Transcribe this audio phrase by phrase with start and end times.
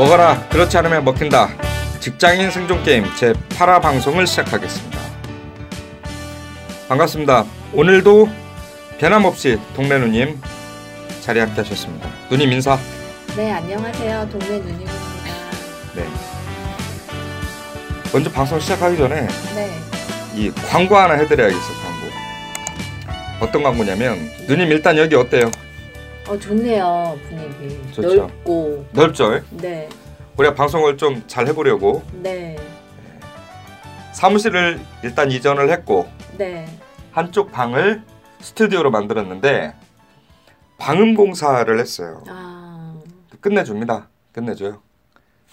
[0.00, 0.48] 먹어라.
[0.48, 1.50] 그렇지 않으면 먹힌다.
[2.00, 4.98] 직장인 생존 게임 제 8화 방송을 시작하겠습니다.
[6.88, 7.44] 반갑습니다.
[7.74, 8.26] 오늘도
[8.98, 10.40] 변함없이 동네 누님
[11.20, 12.08] 자리 함께 하셨습니다.
[12.30, 12.78] 누님 인사.
[13.36, 14.26] 네, 안녕하세요.
[14.30, 14.92] 동네 누님입니다.
[15.94, 16.08] 네.
[18.10, 19.78] 먼저 방송 시작하기 전에 네.
[20.34, 23.44] 이 광고 하나 해드려야겠어 광고.
[23.44, 25.50] 어떤 광고냐면 누님 일단 여기 어때요
[26.30, 27.18] 어, 좋네요.
[27.28, 27.92] 분위기.
[27.92, 28.14] 좋죠.
[28.14, 28.86] 넓고.
[28.92, 29.88] 넓죠 네.
[30.36, 32.56] 우리가 방송을 좀 잘 해보려고 네.
[34.12, 36.08] 사무실을 일단 이전을 했고
[36.38, 36.68] 네.
[37.10, 38.02] 한쪽 방을
[38.40, 39.74] 스튜디오로 만들었는데
[40.78, 42.22] 방음 공사를 했어요.
[42.28, 42.94] 아.
[43.40, 44.08] 끝내줍니다.
[44.32, 44.80] 끝내줘요.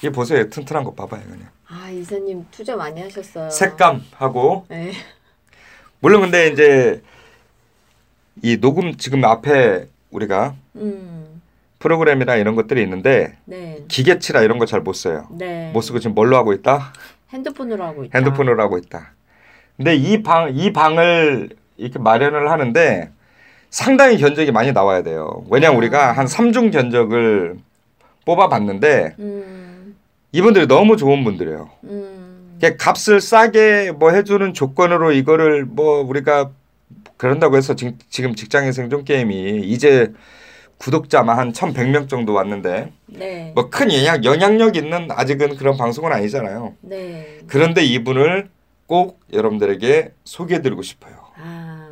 [0.03, 0.47] 이 보세요.
[0.47, 1.23] 튼튼한 거 봐봐요.
[1.23, 3.49] 그냥 아, 이사님 투자 많이 하셨어요.
[3.49, 4.91] 색감하고 네.
[6.01, 7.01] 물론 근데 이제
[8.43, 11.41] 이 녹음 지금 앞에 우리가 음.
[11.79, 13.83] 프로그램이나 이런 것들이 있는데 네.
[13.87, 15.27] 기계치라 이런 거 잘 못 써요.
[15.31, 15.71] 네.
[15.73, 16.91] 못 쓰고 지금 뭘로 하고 있다?
[17.31, 18.17] 핸드폰으로 하고 있다.
[18.17, 19.11] 핸드폰으로 하고 있다.
[19.75, 23.11] 근데 이 방 이 방을 이렇게 마련을 하는데
[23.69, 25.43] 상당히 견적이 많이 나와야 돼요.
[25.51, 25.77] 왜냐면 아.
[25.77, 27.57] 우리가 한 3중 견적을
[28.25, 29.95] 뽑아봤는데 음.
[30.31, 31.69] 이분들이 너무 좋은 분들이에요.
[31.83, 32.59] 음.
[32.79, 36.49] 값을 싸게 뭐 해주는 조건으로 이거를 뭐 우리가
[37.17, 40.11] 그런다고 해서 지금, 지금 직장인 생존 게임이 이제
[40.77, 43.51] 구독자만 한 1,100명 정도 왔는데 네.
[43.55, 46.75] 뭐큰 영향 영향력 있는 아직은 그런 방송은 아니잖아요.
[46.81, 47.39] 네.
[47.47, 48.49] 그런데 이분을
[48.85, 51.15] 꼭 여러분들에게 소개해드리고 싶어요.
[51.35, 51.89] 아.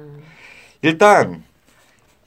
[0.81, 1.43] 일단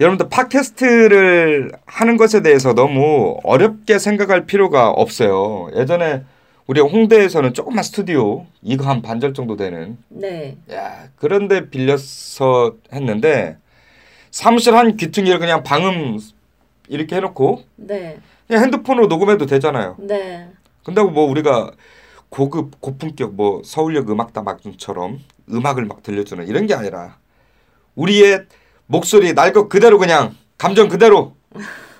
[0.00, 5.70] 여러분들 팟캐스트를 하는 것에 대해서 너무 어렵게 생각할 필요가 없어요.
[5.74, 6.22] 예전에
[6.66, 10.56] 우리 홍대에서는 조그만 스튜디오 이거 한 반절 정도 되는 네.
[10.70, 13.56] 야 그런데 빌려서 했는데
[14.30, 16.18] 사무실 한 귀퉁이를 그냥 방음
[16.88, 18.18] 이렇게 해놓고 네.
[18.46, 19.96] 그냥 핸드폰으로 녹음해도 되잖아요.
[19.98, 20.48] 네.
[20.84, 21.70] 근다고 뭐 우리가
[22.30, 25.18] 고급 고품격 뭐 서울역 음악다방처럼
[25.50, 27.16] 음악을 막 들려주는 이런 게 아니라
[27.94, 28.44] 우리의
[28.86, 31.34] 목소리 날 것 그대로 그냥 감정 그대로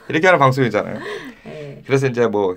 [0.08, 0.98] 이렇게 하는 방송이잖아요.
[1.44, 1.82] 네.
[1.86, 2.56] 그래서 이제 뭐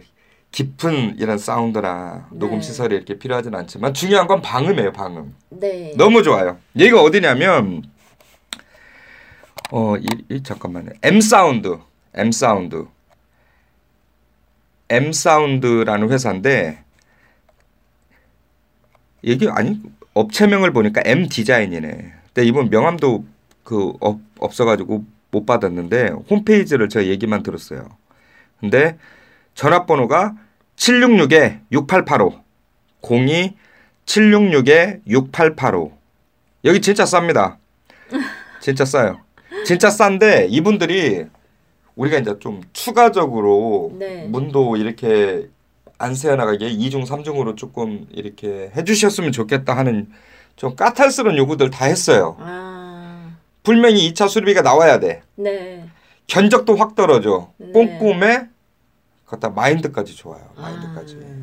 [0.52, 2.62] 깊은 이런 사운드나 녹음 네.
[2.62, 5.34] 시설이 이렇게 필요하진 않지만 중요한 건 방음이에요, 방음.
[5.50, 5.94] 네.
[5.98, 6.58] 너무 좋아요.
[6.78, 7.84] 얘가 어디냐면
[9.72, 10.90] 어, 이, 이 잠깐만요.
[11.03, 11.78] M 사운드.
[12.14, 12.86] M 사운드.
[14.90, 16.84] M 사운드라는 회사인데
[19.22, 19.80] 이게 아니
[20.14, 22.14] 업체명을 보니까 M 디자인이네.
[22.34, 23.26] 근데 이번 명함도
[23.64, 27.88] 그 없, 없어가지고 못 받았는데 홈페이지를 제가 얘기만 들었어요.
[28.60, 28.98] 근데
[29.56, 30.36] 전화번호가
[30.76, 32.44] 766에 6885
[33.02, 33.56] 02
[34.06, 35.98] 766에 6885
[36.66, 37.58] 여기 진짜 쌉니다.
[38.60, 39.22] 진짜 싸요.
[39.66, 41.26] 진짜 싼데 이분들이
[41.96, 44.28] 우리가 이제 좀 추가적으로 네.
[44.28, 45.50] 문도 이렇게
[45.97, 50.09] 안 새어나가게 2중 3중으로 조금 이렇게 해주셨으면 좋겠다 하는
[50.56, 52.38] 좀 까탈스러운 요구들 다 했어요.
[52.40, 53.35] 아.
[53.63, 55.22] 분명히 2차 수리비가 나와야 돼.
[55.35, 55.88] 네.
[56.28, 57.51] 견적도 확 떨어져.
[57.57, 57.72] 네.
[57.72, 58.47] 꼼꼼해.
[59.25, 60.41] 거기다 마인드까지 좋아요.
[60.57, 61.19] 마인드까지.
[61.22, 61.41] 아.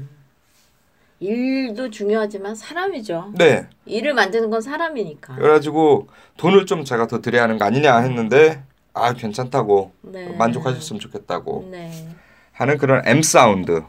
[1.21, 3.33] 일도 중요하지만 사람이죠.
[3.37, 3.67] 네.
[3.87, 5.35] 일을 만드는 건 사람이니까.
[5.37, 8.63] 그래가지고 돈을 좀 제가 더 드려야 하는 거 아니냐 했는데
[8.95, 10.29] 아 괜찮다고 네.
[10.37, 12.09] 만족하셨으면 좋겠다고 네.
[12.53, 13.83] 하는 그런 M 사운드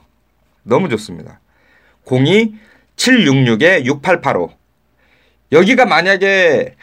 [0.64, 1.40] 너무 좋습니다.
[2.06, 2.54] 02
[3.00, 4.52] 766에 6885
[5.52, 6.76] 여기가 만약에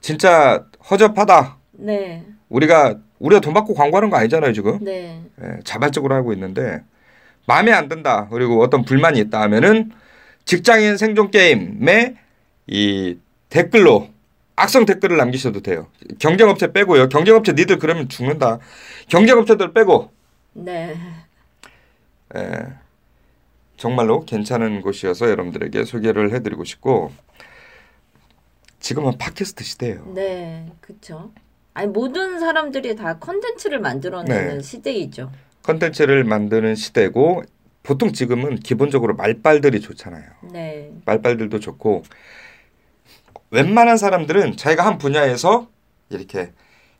[0.00, 2.24] 진짜 허접하다 네.
[2.48, 5.22] 우리가 우리가 돈 받고 광고하는 거 아니잖아요 지금 네.
[5.42, 6.82] 예, 자발적으로 하고 있는데
[7.46, 9.90] 마음에 안 든다 그리고 어떤 불만이 있다 하면은
[10.44, 12.16] 직장인 생존 게임에
[12.66, 14.08] 이 댓글로
[14.56, 15.88] 악성 댓글을 남기셔도 돼요
[16.18, 18.58] 경쟁업체 빼고요 경쟁업체 니들 그러면 죽는다
[19.08, 20.10] 경쟁업체들 빼고
[20.54, 20.94] 네.
[22.36, 22.66] 예,
[23.76, 27.12] 정말로 괜찮은 곳이어서 여러분들에게 소개를 해드리고 싶고
[28.80, 30.70] 지금은 팟캐스트 시대예요 네.
[30.80, 31.32] 그렇죠.
[31.72, 34.62] 아니 모든 사람들이 다 컨텐츠를 만들어내는 네.
[34.62, 35.32] 시대이죠.
[35.64, 37.42] 컨텐츠를 만드는 시대고
[37.82, 40.92] 보통 지금은 기본적으로 말빨들이 좋잖아요 네.
[41.04, 42.02] 말빨들도 좋고
[43.54, 45.68] 웬만한 사람들은 자기가 한 분야에서
[46.10, 46.50] 이렇게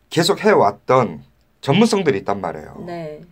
[0.08, 1.24] 계속 해왔던
[1.60, 2.84] 전문성들이 있단 말이에요.
[2.86, 3.22] 네.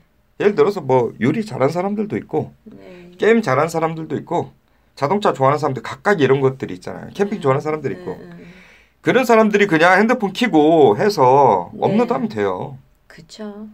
[0.40, 3.12] 예를 들어서 뭐 요리 잘하는 사람들도 있고 네.
[3.18, 4.50] 게임 잘하는 사람들도 있고
[4.96, 7.10] 자동차 좋아하는 사람들 각각 이런 것들이 있잖아요.
[7.14, 8.52] 캠핑 좋아하는 사람들이 있고 음,
[9.00, 11.78] 그런 사람들이 그냥 핸드폰 키고 해서 네.
[11.80, 12.76] 업로드하면 돼요.
[13.06, 13.68] 그쵸.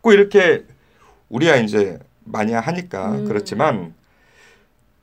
[0.00, 0.64] 꼭 이렇게
[1.28, 3.24] 우리가 이제 많이 하니까 음.
[3.26, 3.94] 그렇지만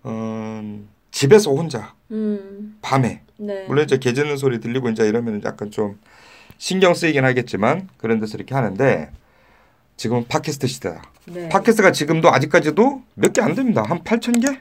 [0.04, 2.78] 음, 집에서 혼자 음.
[2.82, 3.64] 밤에 네.
[3.70, 5.98] 물론 이제 개 짖는 소리 들리고 이제 이러면 약간 좀
[6.58, 9.10] 신경 쓰이긴 하겠지만 그런 데서 이렇게 하는데
[9.96, 11.02] 지금은 팟캐스트 시대다.
[11.28, 11.48] 네.
[11.48, 13.82] 팟캐스트가 지금도 아직까지도 몇 개 안 됩니다.
[13.88, 14.60] 한 8천 개?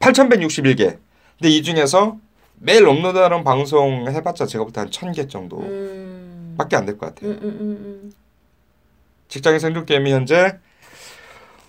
[0.00, 0.98] 8,161개.
[1.38, 2.18] 근데 이 중에서
[2.60, 5.64] 매일 업로드하는 방송 해봤자 제가 볼 때한 1,000개 정도밖에
[6.76, 6.78] 음.
[6.78, 7.30] 안될 것 같아요.
[7.30, 8.12] 음, 음, 음,
[9.28, 10.58] 직장인 생존 게임이 현재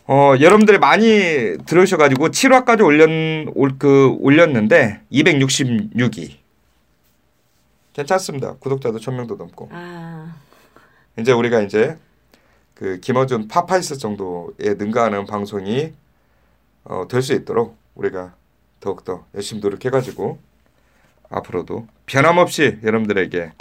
[0.07, 3.09] 어, 여러분들이 많이 들으셔가지고 7화까지 올렸
[3.55, 6.35] 올, 그 올렸는데 266위.
[7.93, 8.55] 괜찮습니다.
[8.59, 9.65] 구독자도 1,000명도 넘고.
[9.71, 9.73] 음.
[9.73, 10.35] 아,
[11.17, 11.97] 이제 우리가 이제
[12.75, 15.93] 그 김어준 파파이스 정도에 능가하는 방송이
[16.83, 18.35] 어, 될 수 있도록 우리가
[18.79, 20.37] 더욱더 열심히 노력해가지고
[21.29, 23.53] 앞으로도 변함없이 여러분들에게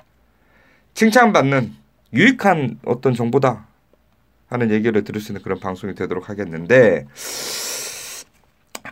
[0.92, 1.74] 칭찬받는
[2.12, 3.66] 유익한 어떤 정보다
[4.46, 7.06] 하는 얘기를 들을 수 있는 그런 방송이 되도록 하겠는데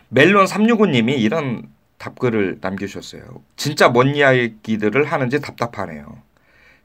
[0.09, 3.23] 멜론 365님이 이런 답글을 남겨주셨어요.
[3.55, 6.21] 진짜 뭔 이야기들을 하는지 답답하네요.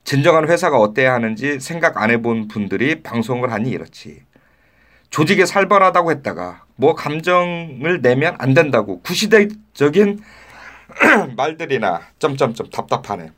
[0.05, 4.23] 진정한 회사가 어때야 하는지 생각 안 해본 분들이 방송을 하니 이렇지.
[5.11, 10.21] 조직이 살벌하다고 했다가 뭐 감정을 내면 안 된다고 구시대적인
[11.37, 13.31] 말들이나 점점점 답답하네.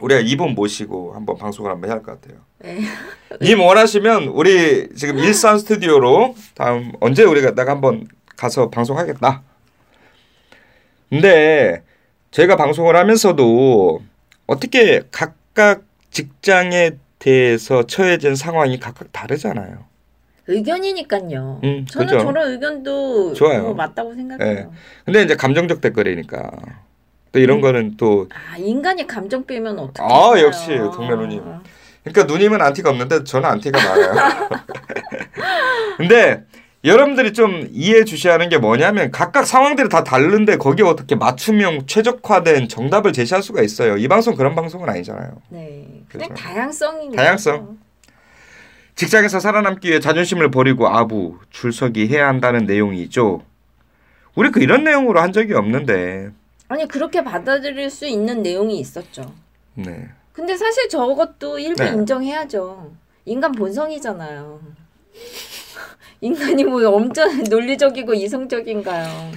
[0.00, 2.40] 우리가 이분 모시고 한번 방송을 한번 해야 할 것 같아요.
[2.60, 2.80] 네.
[3.42, 9.42] 님 원하시면 우리 지금 일산 스튜디오로 다음 언제 우리가 내가 한번 가서 방송하겠다.
[11.08, 11.82] 근데
[12.30, 14.00] 제가 방송을 하면서도
[14.46, 19.84] 어떻게 각각 직장에 대해서 처해진 상황이 각각 다르잖아요.
[20.46, 21.60] 의견이니까요.
[21.62, 22.18] 음, 저는 그죠.
[22.20, 23.62] 저런 의견도 좋아요.
[23.62, 24.72] 뭐 맞다고 생각해요.
[25.04, 26.50] 근데 이제 감정적 댓글이니까
[27.32, 27.60] 또 이런 음.
[27.62, 30.02] 거는 또 아 인간이 감정 빼면 어떻게?
[30.02, 31.40] 아, 역시 동네
[32.02, 34.48] 그러니까 누님은 안티가 없는데 저는 안티가 많아요.
[35.98, 36.44] 근데
[36.82, 42.68] 여러분들이 좀 이해해 주셔야 하는 게 뭐냐면 각각 상황들이 다 다른데 거기에 어떻게 맞춤형 최적화된
[42.68, 43.98] 정답을 제시할 수가 있어요.
[43.98, 45.30] 이 방송 그런 방송은 아니잖아요.
[45.50, 46.42] 네, 그냥 그죠.
[46.42, 47.78] 다양성이 다양성.
[48.94, 53.42] 직장에서 살아남기 위해 자존심을 버리고 아부, 줄서기 해야 한다는 내용이죠.
[54.34, 56.30] 우리 그 이런 내용으로 한 적이 없는데.
[56.70, 59.34] 아니 그렇게 받아들일 수 있는 내용이 있었죠.
[59.74, 60.08] 네.
[60.32, 61.90] 근데 사실 저것도 일부 네.
[61.90, 62.92] 인정해야죠.
[63.24, 64.60] 인간 본성이잖아요.
[66.22, 69.32] 인간이 뭐 엄청 논리적이고 이성적인가요?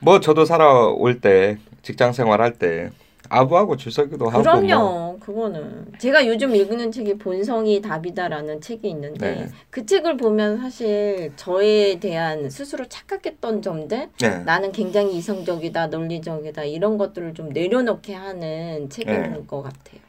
[0.00, 2.90] 뭐 저도 살아올 때 직장 생활할 때
[3.28, 4.66] 아부하고 줄서기도 하고 그럼요.
[4.66, 5.18] 뭐.
[5.20, 9.48] 그거는 제가 요즘 읽는 책이 본성이 답이다라는 책이 있는데 네.
[9.70, 14.38] 그 책을 보면 사실 저에 대한 스스로 착각했던 점들 네.
[14.40, 19.44] 나는 굉장히 이성적이다, 논리적이다 이런 것들을 좀 내려놓게 하는 책인 네.
[19.46, 20.00] 것 같아요.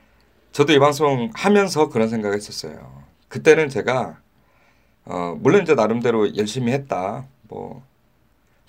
[0.52, 3.04] 저도 이 방송 하면서 그런 생각을 했었어요.
[3.28, 4.20] 그때는 제가
[5.06, 7.28] 어 물론 이제 나름대로 열심히 했다.
[7.48, 7.84] 뭐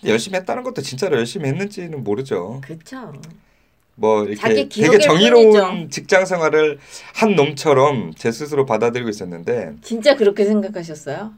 [0.04, 2.60] 열심히 했다는 것도 진짜로 열심히 했는지는 모르죠.
[2.62, 3.12] 그렇죠.
[4.00, 5.88] 뭐 이렇게 되게 정의로운 뿐이죠.
[5.90, 6.78] 직장 생활을
[7.14, 11.32] 한 놈처럼 제 스스로 받아들이고 있었는데 진짜 그렇게 생각하셨어요?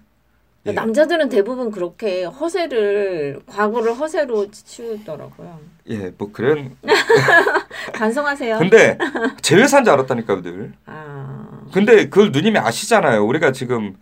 [0.67, 0.73] 예.
[0.73, 5.59] 남자들은 대부분 그렇게 허세를 과거를 허세로 치우더라고요.
[5.89, 6.77] 예, 뭐 그런
[7.95, 8.59] 반성하세요.
[8.59, 8.99] 근데
[9.41, 10.73] 제 회사인 줄 알았다니까요, 늘.
[10.85, 13.25] 아, 근데 그걸 누님이 아시잖아요.
[13.27, 13.97] 우리가 지금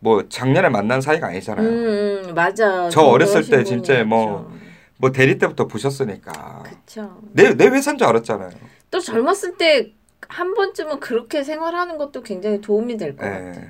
[0.00, 1.66] 뭐 작년에 만난 사이가 아니잖아요.
[1.66, 2.90] 음, 음 맞아.
[2.90, 4.61] 저 어렸을 때 진짜 뭐- 그렇죠.
[4.98, 7.20] 뭐 대리 때부터 보셨으니까 그쵸.
[7.32, 8.50] 내내 회사인 줄 알았잖아요.
[8.90, 9.92] 또 젊었을 때
[10.28, 13.52] 한 번쯤은 그렇게 생활하는 것도 굉장히 도움이 될 것 같아요.
[13.54, 13.68] 예.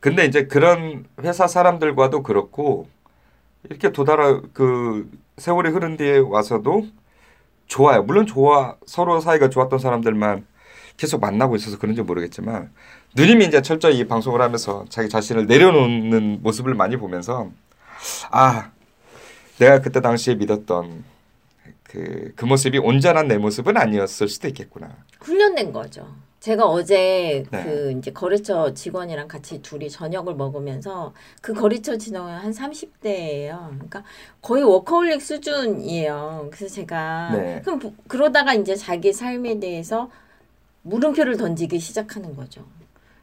[0.00, 2.86] 근데 이제 그런 회사 사람들과도 그렇고
[3.64, 6.86] 이렇게 도달하 그 세월이 흐른 뒤에 와서도
[7.66, 8.02] 좋아요.
[8.04, 10.46] 물론 좋아 서로 사이가 좋았던 사람들만
[10.96, 12.70] 계속 만나고 있어서 그런지 모르겠지만
[13.16, 17.50] 누님이 이제 철저히 이 방송을 하면서 자기 자신을 내려놓는 모습을 많이 보면서
[18.30, 18.70] 아
[19.58, 21.04] 내가 그때 당시에 믿었던
[21.82, 24.90] 그, 그 모습이 온전한 내 모습은 아니었을 수도 있겠구나.
[25.20, 26.06] 훈련된 거죠.
[26.40, 27.64] 제가 어제 네.
[27.64, 33.68] 그 이제 거래처 직원이랑 같이 둘이 저녁을 먹으면서 그 거래처 직원은 한 30대예요.
[33.70, 34.04] 그러니까
[34.42, 36.48] 거의 워커홀릭 수준이에요.
[36.52, 37.62] 그래서 제가 네.
[37.64, 40.10] 그럼 부- 그러다가 이제 자기 삶에 대해서
[40.82, 42.64] 물음표를 던지기 시작하는 거죠.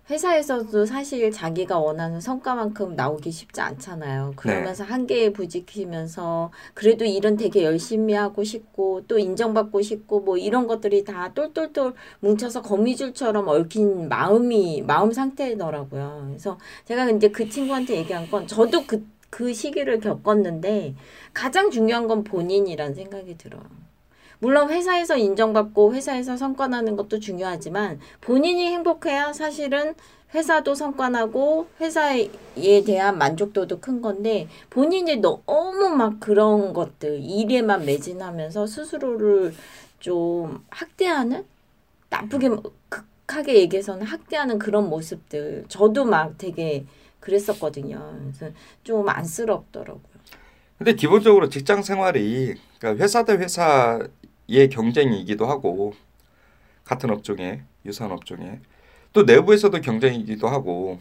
[0.09, 4.33] 회사에서도 사실 자기가 원하는 성과만큼 나오기 쉽지 않잖아요.
[4.35, 11.05] 그러면서 한계에 부딪히면서 그래도 일은 되게 열심히 하고 싶고 또 인정받고 싶고 뭐 이런 것들이
[11.05, 16.25] 다 똘똘똘 뭉쳐서 거미줄처럼 얽힌 마음이 마음 상태더라고요.
[16.27, 20.95] 그래서 제가 이제 그 친구한테 얘기한 건 저도 그, 그 시기를 겪었는데
[21.33, 23.82] 가장 중요한 건 본인이란 생각이 들어요.
[24.43, 29.95] 물론 회사에서 인정받고 회사에서 성과 나는 것도 중요하지만 본인이 행복해야 사실은
[30.35, 32.27] 회사도 성과 나고 회사에
[32.85, 39.53] 대한 만족도도 큰 건데 본인이 너무 막 그런 것들 일에만 매진하면서 스스로를
[39.99, 41.45] 좀 학대하는
[42.09, 42.49] 나쁘게
[42.89, 46.85] 그- 정확하게 얘기해서는 학대하는 그런 모습들 저도 막 되게
[47.19, 48.19] 그랬었거든요.
[48.33, 50.01] 그래서 좀 안쓰럽더라고요.
[50.77, 53.99] 근데 기본적으로 직장 생활이 그러니까 회사 대 회사
[54.49, 55.93] 의 경쟁이기도 하고
[56.83, 58.59] 같은 업종에 유사한 업종에
[59.13, 60.99] 또 내부에서도 경쟁이기도 하고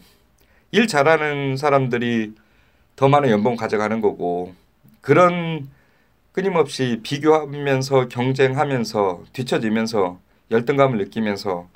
[0.71, 2.33] 일 잘하는 사람들이
[2.95, 4.53] 더 많은 연봉 가져가는 거고
[5.01, 5.69] 그런
[6.31, 10.19] 끊임없이 비교하면서 경쟁하면서 뒤처지면서
[10.51, 11.67] 열등감을 느끼면서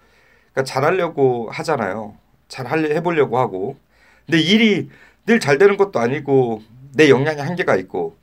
[0.53, 2.17] 그러니까 잘하려고 하잖아요.
[2.47, 3.77] 잘 해보려고 하고
[4.25, 4.89] 근데 일이
[5.25, 6.61] 늘 잘 되는 것도 아니고
[6.93, 8.15] 내 역량이 한계가 있고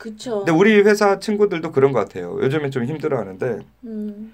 [0.00, 0.38] 그쵸.
[0.38, 2.38] 근데 우리 회사 친구들도 그런 것 같아요.
[2.40, 4.32] 요즘에 좀 힘들어하는데 음,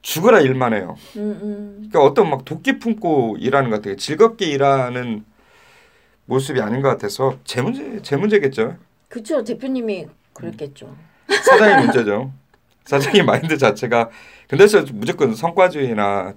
[0.00, 0.96] 죽어라 일만 해요.
[1.16, 1.74] 음, 음.
[1.90, 3.96] 그러니까 어떤 막 도끼 품고 일하는 것 같아요.
[3.96, 5.24] 즐겁게 일하는
[6.26, 8.76] 모습이 아닌 것 같아서 제 문제 제 문제겠죠.
[9.08, 9.42] 그쵸.
[9.42, 10.94] 대표님이 그랬겠죠.
[11.28, 12.30] 사장의 문제죠.
[12.84, 14.10] 사장의 마인드 자체가
[14.48, 16.34] 근데 저 무조건 성과주의나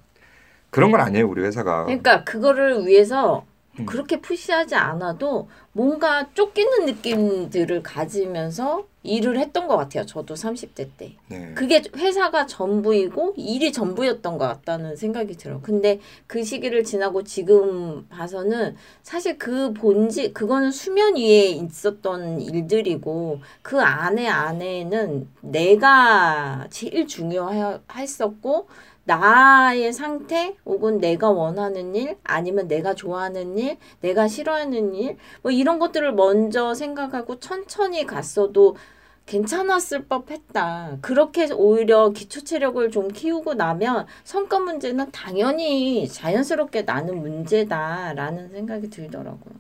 [0.72, 1.86] 그런 건 아니에요 우리 회사가.
[1.86, 3.46] 그러니까 그거를 위해서
[3.80, 3.86] 음.
[3.86, 10.06] 그렇게 푸시하지 않아도 뭔가 쫓기는 느낌들을 가지면서 일을 했던 것 같아요.
[10.06, 11.14] 저도 30대 때.
[11.30, 11.54] 네.
[11.56, 15.62] 그게 회사가 전부이고 일이 전부였던 것 같다는 생각이 들어요.
[15.64, 23.80] 근데 그 시기를 지나고 지금 봐서는 사실 그 본질, 그거는 수면 위에 있었던 일들이고 그
[23.80, 28.68] 안에 안에는 내가 제일 중요했었고
[29.10, 35.80] 나의 상태 혹은 내가 원하는 일 아니면 내가 좋아하는 일 내가 싫어하는 일 뭐 이런
[35.80, 38.76] 것들을 먼저 생각하고 천천히 갔어도
[39.26, 40.98] 괜찮았을 법했다.
[41.02, 49.54] 그렇게 오히려 기초 체력을 좀 키우고 나면 성과 문제는 당연히 자연스럽게 나는 문제다라는 생각이 들더라고요.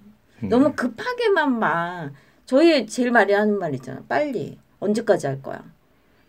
[0.43, 0.49] 음.
[0.49, 2.11] 너무 급하게만 막
[2.45, 4.01] 저희 제일 많이 하는 말 있잖아.
[4.07, 5.63] 빨리 언제까지 할 거야.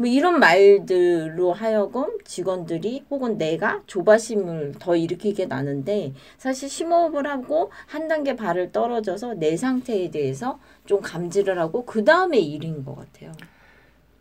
[0.01, 8.09] 뭐 이런 말들로 하여금 직원들이 혹은 내가 조바심을 더 일으키게 나는데 사실 심호흡을 하고 한
[8.09, 13.33] 단계 발을 떨어져서 내 상태에 대해서 좀 감지를 하고 그 다음에 일인 것 같아요.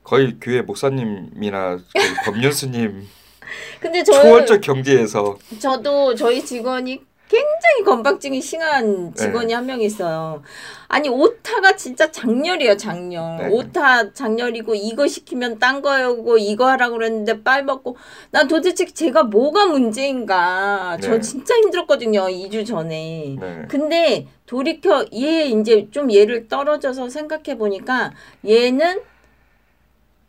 [0.03, 3.07] 거의 교회 목사님이나 그 법륜스님
[3.79, 10.41] 근데 저 초월적 경지에서 저도 저희 직원이 굉장히 건박증이 심한 직원이 한명 있어요.
[10.87, 13.37] 아니 오타가 진짜 장렬이에요, 장렬.
[13.37, 13.49] 네.
[13.51, 17.97] 오타 장렬이고 이거 시키면 딴 거고 이거 하라고 그랬는데 빨 먹고
[18.31, 20.97] 난 도대체 제가 뭐가 문제인가.
[21.01, 21.19] 저 네.
[21.21, 23.35] 진짜 힘들었거든요, 2주 전에.
[23.39, 23.65] 네.
[23.69, 28.11] 근데 돌이켜 얘 이제 좀 얘를 떨어져서 생각해 보니까
[28.47, 29.01] 얘는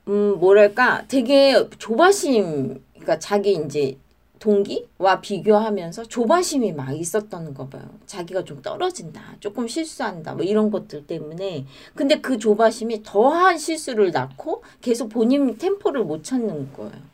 [0.09, 3.97] 음 뭐랄까 되게 조바심 그러니까 자기 이제
[4.41, 7.83] 동기와 비교하면서 조바심이 막 있었다는 거 봐요.
[8.07, 9.37] 자기가 좀 떨어진다.
[9.39, 10.35] 조금 실수한다.
[10.35, 11.67] 뭐 이런 것들 때문에.
[11.95, 17.11] 근데 그 조바심이 더한 실수를 낳고 계속 본인 템포를 못 찾는 거예요.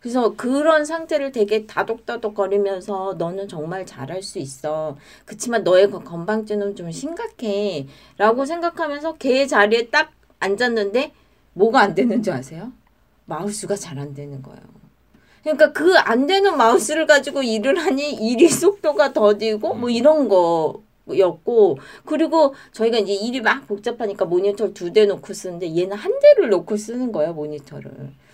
[0.00, 4.96] 그래서 그런 상태를 되게 다독다독 거리면서 너는 정말 잘할 수 있어.
[5.24, 7.86] 그치만 너의 그 건방증은 좀 심각해.
[8.18, 11.12] 라고 생각하면서 걔 자리에 딱 앉았는데
[11.54, 12.72] 뭐가 안 되는 줄 아세요?
[13.26, 14.60] 마우스가 잘 안 되는 거예요.
[15.44, 21.78] 그러니까 그 안 되는 마우스를 가지고 일을 하니 일이 속도가 더디고 뭐 이런 거 였고
[22.06, 26.76] 그리고 저희가 이제 일이 막 복잡하니까 모니터를 두 대 놓고 쓰는데 얘는 한 대를 놓고
[26.78, 27.90] 쓰는 거예요 모니터를.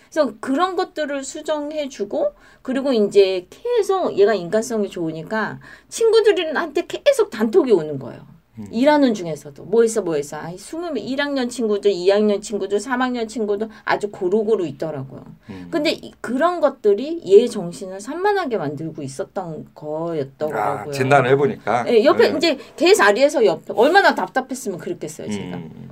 [0.09, 8.25] 그래서 그런 것들을 수정해주고 그리고 이제 계속 얘가 인간성이 좋으니까 친구들한테 계속 단톡이 오는 거예요.
[8.71, 14.09] 일하는 중에서도 뭐 했어 뭐 했어 아이 스물 1학년 친구들 2학년 친구들 3학년 친구들 아주
[14.11, 15.23] 고루고루 있더라고요.
[15.49, 15.67] 음.
[15.71, 20.89] 근데 이- 그런 것들이 얘 정신을 산만하게 만들고 있었던 거였더라고요.
[20.89, 21.85] 아, 진단을 해보니까.
[21.89, 22.37] 예, 옆에 네.
[22.37, 25.57] 이제 걔 자리에서 옆에 얼마나 답답했으면 그랬겠어요, 제가.
[25.57, 25.90] 음.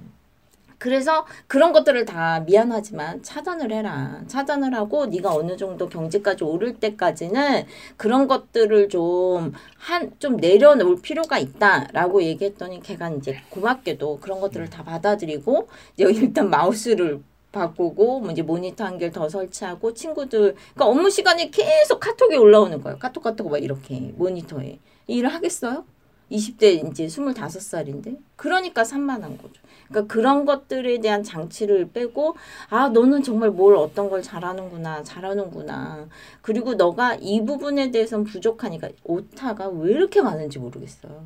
[0.80, 4.22] 그래서 그런 것들을 다 미안하지만 차단을 해라.
[4.28, 7.66] 차단을 하고 네가 어느 정도 경지까지 오를 때까지는
[7.98, 14.84] 그런 것들을 좀 한 좀 내려놓을 필요가 있다라고 얘기했더니 걔가 이제 고맙게도 그런 것들을 다
[14.84, 15.68] 받아들이고
[15.98, 17.22] 일단 마우스를
[17.52, 22.82] 바꾸고 뭐 이제 모니터 한 개를 더 설치하고 친구들 그러니까 업무 시간에 계속 카톡이 올라오는
[22.82, 22.98] 거예요.
[23.00, 25.86] 카톡 카톡 막 이렇게 모니터에 일을 하겠어요?
[26.32, 29.62] 20대 이제 25살인데 그러니까 산만한 거죠.
[29.90, 32.36] 그러니까 그런 것들에 대한 장치를 빼고
[32.70, 36.08] 아 너는 정말 뭘 어떤 걸 잘하는구나 잘하는구나
[36.42, 41.24] 그리고 너가 이 부분에 대해서는 부족하니까 오타가 왜 이렇게 많은지 모르겠어요.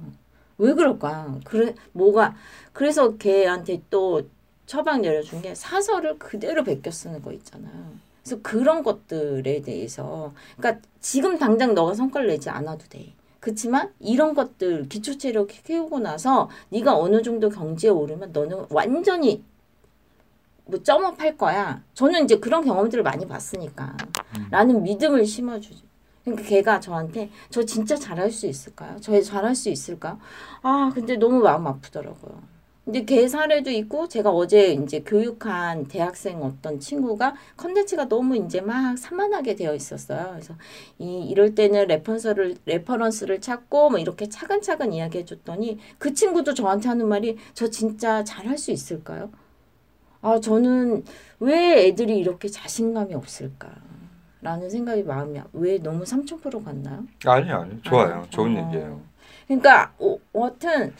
[0.57, 1.39] 왜 그럴까?
[1.43, 2.35] 그래 뭐가
[2.71, 4.23] 그래서 걔한테 또
[4.65, 8.03] 처방 내려준 게 사설을 그대로 베껴 쓰는 거 있잖아요.
[8.23, 13.13] 그래서 그런 것들에 대해서 그러니까 지금 당장 너가 성과를 내지 않아도 돼.
[13.43, 19.43] 그렇지만 이런 것들 기초 체력 키우고 나서 네가 어느 정도 경지에 오르면 너는 완전히
[20.63, 21.83] 뭐 점업할 거야.
[21.93, 23.97] 저는 이제 그런 경험들을 많이 봤으니까.
[24.49, 25.83] 라는 믿음을 심어주지.
[26.23, 28.95] 그러니까 걔가 저한테 저 진짜 잘할 수 있을까요?
[29.01, 30.19] 저 잘할 수 있을까요?
[30.61, 32.41] 아 근데 너무 마음 아프더라고요.
[32.85, 38.97] 근데 걔 사례도 있고 제가 어제 이제 교육한 대학생 어떤 친구가 컨텐츠가 너무 이제 막
[38.97, 40.31] 산만하게 되어 있었어요.
[40.31, 40.53] 그래서
[40.99, 47.07] 이 이럴 때는 reference를 reference를 찾고 뭐 이렇게 차근차근 이야기해 줬더니 그 친구도 저한테 하는
[47.07, 49.31] 말이 저 진짜 잘할 수 있을까요?
[50.21, 51.05] 아 저는
[51.39, 53.73] 왜 애들이 이렇게 자신감이 없을까?
[54.41, 57.05] 라는 생각이 마음이 왜 너무 삼천포로 갔나요?
[57.25, 57.81] 아니요, 아니요.
[57.81, 58.13] 좋아요.
[58.13, 58.27] 아니요.
[58.29, 58.67] 좋은 어.
[58.67, 59.01] 얘기예요.
[59.47, 60.93] 그러니까 어, 여튼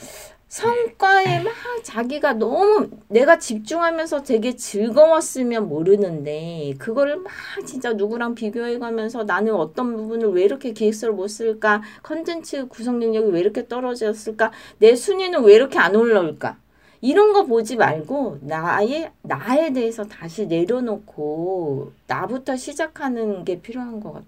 [0.53, 7.33] 성과에 막 자기가 너무 내가 집중하면서 되게 즐거웠으면 모르는데 그거를 막
[7.65, 11.81] 진짜 누구랑 비교해가면서 나는 어떤 부분을 왜 이렇게 기획서를 못 쓸까?
[12.03, 14.51] 컨텐츠 구성 능력이 왜 이렇게 떨어졌을까?
[14.77, 16.57] 내 순위는 왜 이렇게 안 올라올까?
[17.01, 24.23] 이런 거 보지 말고 나의 나에 대해서 다시 내려놓고 나부터 시작하는 게 필요한 것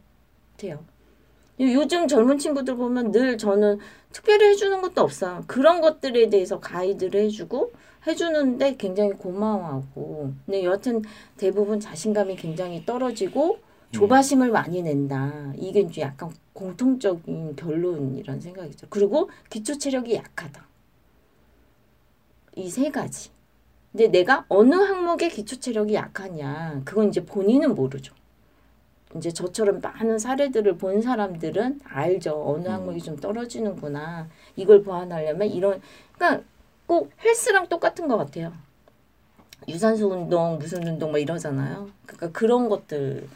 [0.55, 0.79] 같아요.
[1.59, 3.79] 요즘 젊은 친구들 보면 늘 저는
[4.11, 5.43] 특별히 해주는 것도 없어요.
[5.47, 7.71] 그런 것들에 대해서 가이드를 해주고
[8.07, 10.33] 해주는데 굉장히 고마워하고.
[10.45, 11.01] 근데 여하튼
[11.37, 13.59] 대부분 자신감이 굉장히 떨어지고
[13.91, 15.53] 조바심을 많이 낸다.
[15.57, 18.87] 이게 이제 약간 공통적인 결론이란 생각이죠.
[18.89, 20.65] 그리고 기초 체력이 약하다.
[22.57, 23.29] 이 세 가지.
[23.91, 28.13] 근데 내가 어느 항목의 기초 체력이 약하냐, 그건 이제 본인은 모르죠.
[29.15, 32.43] 이제 저처럼 많은 사례들을 본 사람들은 알죠.
[32.45, 34.27] 어느 항목이 좀 떨어지는구나.
[34.55, 35.81] 이걸 보완하려면 이런,
[36.13, 36.43] 그러니까
[36.85, 38.53] 꼭 헬스랑 똑같은 것 같아요.
[39.67, 41.89] 유산소 운동, 무슨 운동 막 이러잖아요.
[42.05, 43.27] 그러니까 그런 것들.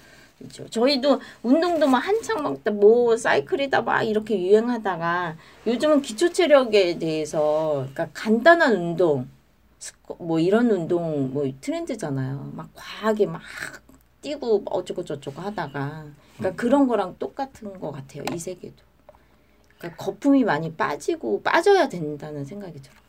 [0.42, 0.70] 있죠.
[0.70, 5.36] 저희도 운동도 막 한창 막뭐 사이클이다 막 이렇게 유행하다가
[5.68, 9.28] 요즘은 기초 체력에 대해서 그러니까 간단한 운동
[10.18, 12.52] 뭐 이런 운동 뭐 트렌드잖아요.
[12.54, 13.42] 막 과하게 막
[14.22, 16.06] 뛰고 어쩌고 저쩌고 하다가
[16.38, 18.24] 그러니까 그런 거랑 똑같은 것 같아요.
[18.34, 18.84] 이 세계도.
[19.78, 23.00] 그러니까 거품이 많이 빠지고 빠져야 된다는 생각이 들어요.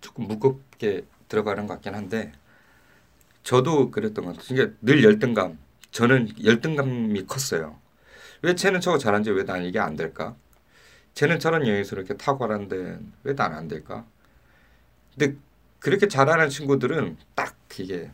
[0.00, 2.32] 조금 무겁게 들어가는 것 같긴 한데
[3.42, 4.48] 저도 그랬던 것 같아요.
[4.48, 5.58] 그러니까 늘 열등감.
[5.92, 7.78] 저는 열등감이 컸어요.
[8.42, 10.36] 왜 쟤는 저거 잘하는지 왜 난 이게 안 될까?
[11.14, 14.04] 쟤는 저런 영역에서 이렇게 탁월한데 왜 난 안 될까?
[15.16, 15.36] 근데
[15.78, 18.10] 그렇게 잘하는 친구들은 딱 이게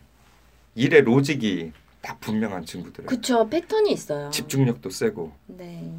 [0.74, 3.06] 일의 로직이 딱 분명한 친구들.
[3.06, 4.30] 그쵸 패턴이 있어요.
[4.30, 5.32] 집중력도 세고.
[5.46, 5.92] 네.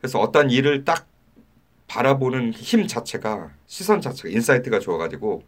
[0.00, 1.06] 그래서 어떤 일을 딱
[1.86, 5.42] 바라보는 힘 자체가 시선 자체가 insight가 좋아가지고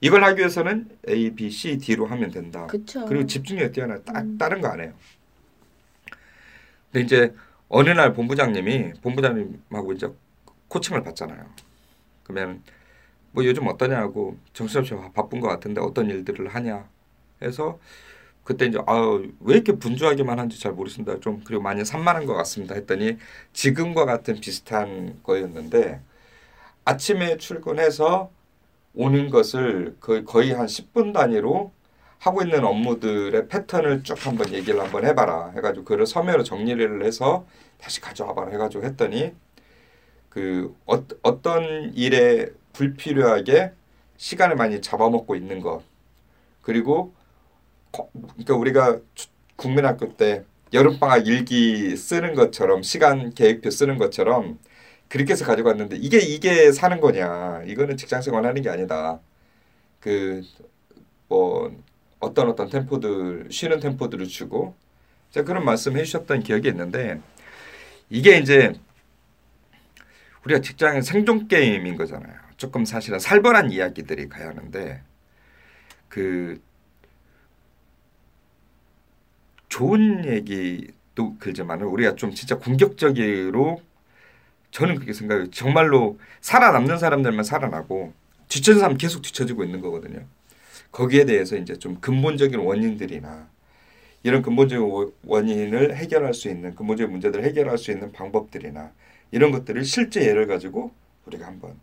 [0.00, 2.66] 이걸 하기 위해서는 A, B, C, D로 하면 된다.
[2.66, 3.04] 그쵸.
[3.06, 4.38] 그리고 집중력이 뛰어나 딱 음.
[4.38, 4.92] 다른 거 안 해요.
[6.92, 7.34] 근데 이제
[7.68, 10.08] 어느 날 본부장님이 본부장님하고 이제
[10.68, 11.44] 코칭을 받잖아요.
[12.22, 12.62] 그러면
[13.38, 16.88] 뭐 요즘 어떠냐고 정신없이 바쁜 것 같은데 어떤 일들을 하냐
[17.40, 17.78] 해서
[18.42, 21.20] 그때 이제 아왜 이렇게 분주하게만 한지 잘 모르신다.
[21.20, 22.74] 좀 그리고 많이 산만한 것 같습니다.
[22.74, 23.16] 했더니
[23.52, 26.00] 지금과 같은 비슷한 거였는데
[26.84, 28.28] 아침에 출근해서
[28.92, 31.70] 오는 것을 거의 거의 한 10분 단위로
[32.18, 37.46] 하고 있는 업무들의 패턴을 쭉 한번 얘기를 한번 해봐라 해가지고 그걸 서면으로 정리를 해서
[37.78, 39.32] 다시 가져와봐라 해가지고 했더니
[40.28, 43.72] 그 어, 어떤 일에 불필요하게
[44.16, 45.82] 시간을 많이 잡아먹고 있는 것.
[46.62, 47.14] 그리고
[47.92, 54.58] 거- 그러니까 우리가 주- 국민학교 때 여름방학 일기 쓰는 것처럼 시간 계획표 쓰는 것처럼
[55.08, 57.62] 그렇게 해서 가지고 왔는데 이게 이게 사는 거냐?
[57.66, 59.20] 이거는 직장생활 하는 게 아니다.
[60.00, 60.42] 그
[61.28, 61.72] 뭐
[62.20, 64.74] 어떤 어떤 템포들 쉬는 템포들을 주고
[65.30, 67.20] 제가 그런 말씀 해주셨던 기억이 있는데
[68.10, 68.72] 이게 이제
[70.44, 72.47] 우리가 직장의 생존 게임인 거잖아요.
[72.58, 75.02] 조금 사실은 살벌한 이야기들이 가야 하는데
[76.08, 76.60] 그
[79.68, 83.82] 좋은 얘기도 그지만 우리가 좀 진짜 공격적으로
[84.70, 85.50] 저는 그렇게 생각해요.
[85.50, 88.12] 정말로 살아남는 사람들만 살아나고
[88.48, 90.24] 뒤처진 사람 계속 뒤처지고 있는 거거든요.
[90.92, 93.48] 거기에 대해서 이제 좀 근본적인 원인들이나
[94.22, 98.92] 이런 근본적인 워- 원인을 해결할 수 있는 근본적인 문제들을 해결할 수 있는 방법들이나
[99.32, 100.92] 이런 것들을 실제 예를 가지고
[101.26, 101.76] 우리가 한번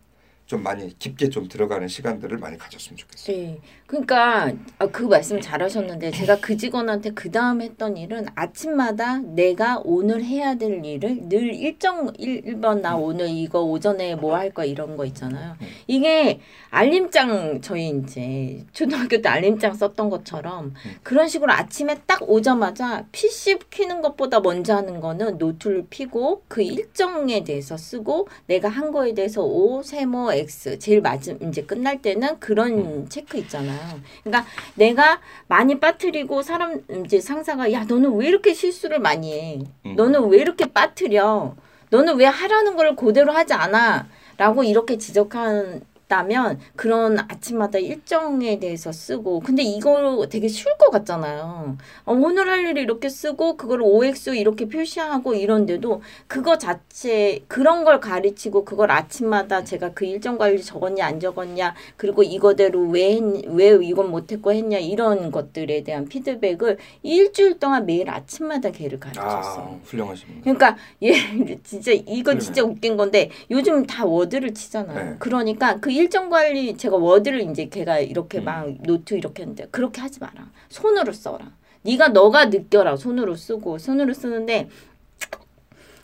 [0.46, 3.36] 좀 많이 깊게 좀 들어가는 시간들을 많이 가졌으면 좋겠어요.
[3.36, 3.60] 네.
[3.88, 10.24] 그러니까 아, 그 말씀 잘하셨는데 제가 그 직원한테 그 다음 했던 일은 아침마다 내가 오늘
[10.24, 14.96] 해야 될 일을 늘 일정 일 1번 나 오늘 이거 오전에 뭐 할 거 이런
[14.98, 15.56] 거 있잖아요.
[15.88, 23.58] 이게 알림장 저희 이제 초등학교 때 알림장 썼던 것처럼 그런 식으로 아침에 딱 오자마자 PC
[23.72, 29.42] 키는 것보다 먼저 하는 거는 노트를 피고 그 일정에 대해서 쓰고 내가 한 거에 대해서
[29.44, 33.06] O, 세모, X 제일 맞음 이제 끝날 때는 그런 음.
[33.10, 34.00] 체크 있잖아요.
[34.24, 39.60] 그러니까 내가 많이 빠뜨리고 사람 이제 상사가 야 너는 왜 이렇게 실수를 많이 해?
[39.86, 39.96] 음.
[39.96, 41.56] 너는 왜 이렇게 빠뜨려?
[41.90, 44.08] 너는 왜 하라는 걸 그대로 하지 않아?
[44.38, 45.82] 라고 이렇게 지적한
[46.16, 51.76] 다면 그런 아침마다 일정에 대해서 쓰고 근데 이거 되게 쉬울 것 같잖아요.
[52.06, 58.00] 어, 오늘 할 일을 이렇게 쓰고 그걸 OX 이렇게 표시하고 이런데도 그거 자체 그런 걸
[58.00, 63.78] 가르치고 그걸 아침마다 제가 그 일정 관리 적었냐 안 적었냐 그리고 이거대로 왜, 했, 왜
[63.82, 69.80] 이건 못했고 했냐 이런 것들에 대한 피드백을 일주일 동안 매일 아침마다 걔를 가르쳤어요.
[69.80, 70.42] 아, 훌륭하십니다.
[70.44, 71.12] 그러니까 얘
[71.64, 75.10] 진짜 이건 진짜 웃긴 건데 요즘 다 워드를 치잖아요.
[75.12, 75.16] 네.
[75.20, 78.46] 그러니까 그 일정 관리 제가 워드를 이제 걔가 이렇게 음.
[78.46, 80.50] 막 노트 이렇게 했는데 그렇게 하지 마라.
[80.70, 81.52] 손으로 써라.
[81.84, 82.98] 네가 너가 느껴라.
[82.98, 84.70] 손으로 쓰고 손으로 쓰는데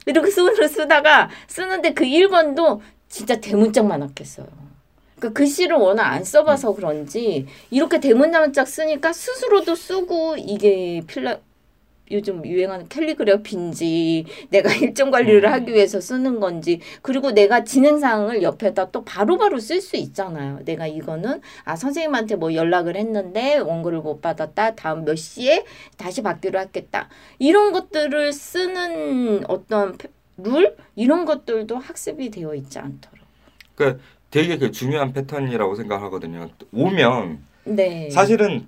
[0.06, 4.48] 이렇게 손으로 쓰다가 쓰는데 그 1번도 진짜 대문짝만 하게 써요.
[5.18, 11.38] 그러니까 글씨를 워낙 안 써봐서 그런지 이렇게 대문짝만 쓰니까 스스로도 쓰고 이게 필라
[12.12, 15.52] 요즘 유행하는 캘리그래피인지 내가 일정 관리를 음.
[15.54, 20.60] 하기 위해서 쓰는 건지 그리고 내가 진행사항을 옆에다 또 바로바로 쓸 수 있잖아요.
[20.66, 24.76] 내가 이거는 아 선생님한테 뭐 연락을 했는데 원고를 못 받았다.
[24.76, 25.64] 다음 몇 시에
[25.98, 27.10] 다시 받기로 했겠다.
[27.40, 33.20] 이런 것들을 쓰는 어떤 페- 룰 이런 것들도 학습이 되어 있지 않도록.
[33.76, 36.50] 그러니까 되게 그 중요한 패턴이라고 생각하거든요.
[36.74, 38.10] 오면 네.
[38.10, 38.68] 사실은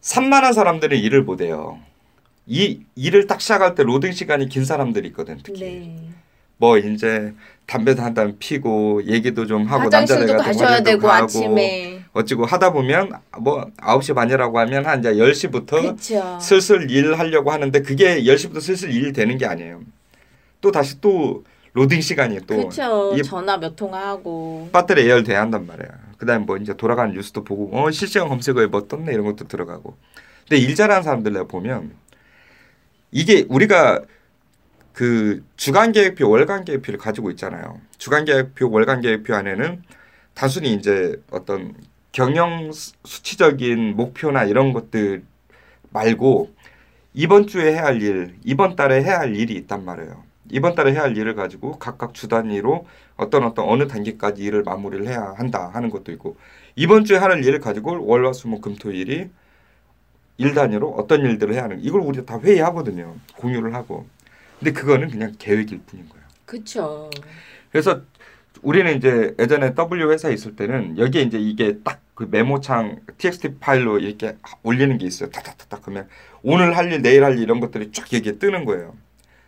[0.00, 1.78] 산만한 사람들은 일을 못 해요.
[2.46, 5.60] 이 일을 딱 시작할 때 로딩 시간이 긴 사람들이 있거든 특히.
[5.60, 6.08] 네.
[6.56, 7.32] 뭐 이제
[7.66, 12.02] 담배도 한잔 피고 얘기도 좀 하고 남자들과 좀 가셔야 되고 가고 아침에.
[12.12, 16.38] 어찌고 하다 보면 뭐 9시 반이라고 하면 한 이제 10시부터 그렇죠.
[16.40, 19.80] 슬슬 일 하려고 하는데 그게 10시부터 슬슬 일 되는 게 아니에요.
[20.60, 22.54] 또 다시 또 로딩 시간이 또.
[23.16, 24.68] 이- 전화 몇 통하고.
[24.72, 25.88] 배터리 예열돼야 한단 말이야.
[26.18, 29.96] 그다음에 뭐 이제 돌아가는 뉴스도 보고 어 실시간 검색어에 뭐 떴네 이런 것도 들어가고.
[30.48, 31.92] 근데 일 잘하는 사람들 내가 보면
[33.12, 34.02] 이게 우리가
[34.92, 37.80] 그 주간 계획표, 월간 계획표를 가지고 있잖아요.
[37.98, 39.82] 주간 계획표, 월간 계획표 안에는
[40.34, 41.74] 단순히 이제 어떤
[42.12, 45.22] 경영 수- 수치적인 목표나 이런 것들
[45.90, 46.54] 말고
[47.14, 50.24] 이번 주에 해야 할 일, 이번 달에 해야 할 일이 있단 말이에요.
[50.50, 55.06] 이번 달에 해야 할 일을 가지고 각각 주 단위로 어떤 어떤 어느 단계까지 일을 마무리를
[55.06, 56.36] 해야 한다 하는 것도 있고
[56.76, 59.30] 이번 주에 할 일을 가지고 월화수목금토일이
[60.42, 63.14] 일 단위로 어떤 일들을 해야 하는 이걸 우리가 다 회의하거든요.
[63.36, 64.06] 공유를 하고.
[64.58, 66.24] 근데 그거는 그냥 계획일 뿐인 거예요.
[66.44, 67.10] 그렇죠.
[67.70, 68.00] 그래서
[68.62, 73.98] 우리는 이제 예전에 W 회사에 있을 때는 여기에 이제 이게 딱 그 메모창 TXT 파일로
[73.98, 75.30] 이렇게 올리는 게 있어요.
[75.30, 76.08] 타타타타 그러면
[76.42, 78.94] 오늘 할 일, 내일 할 일 이런 것들이 쫙 여기에 뜨는 거예요.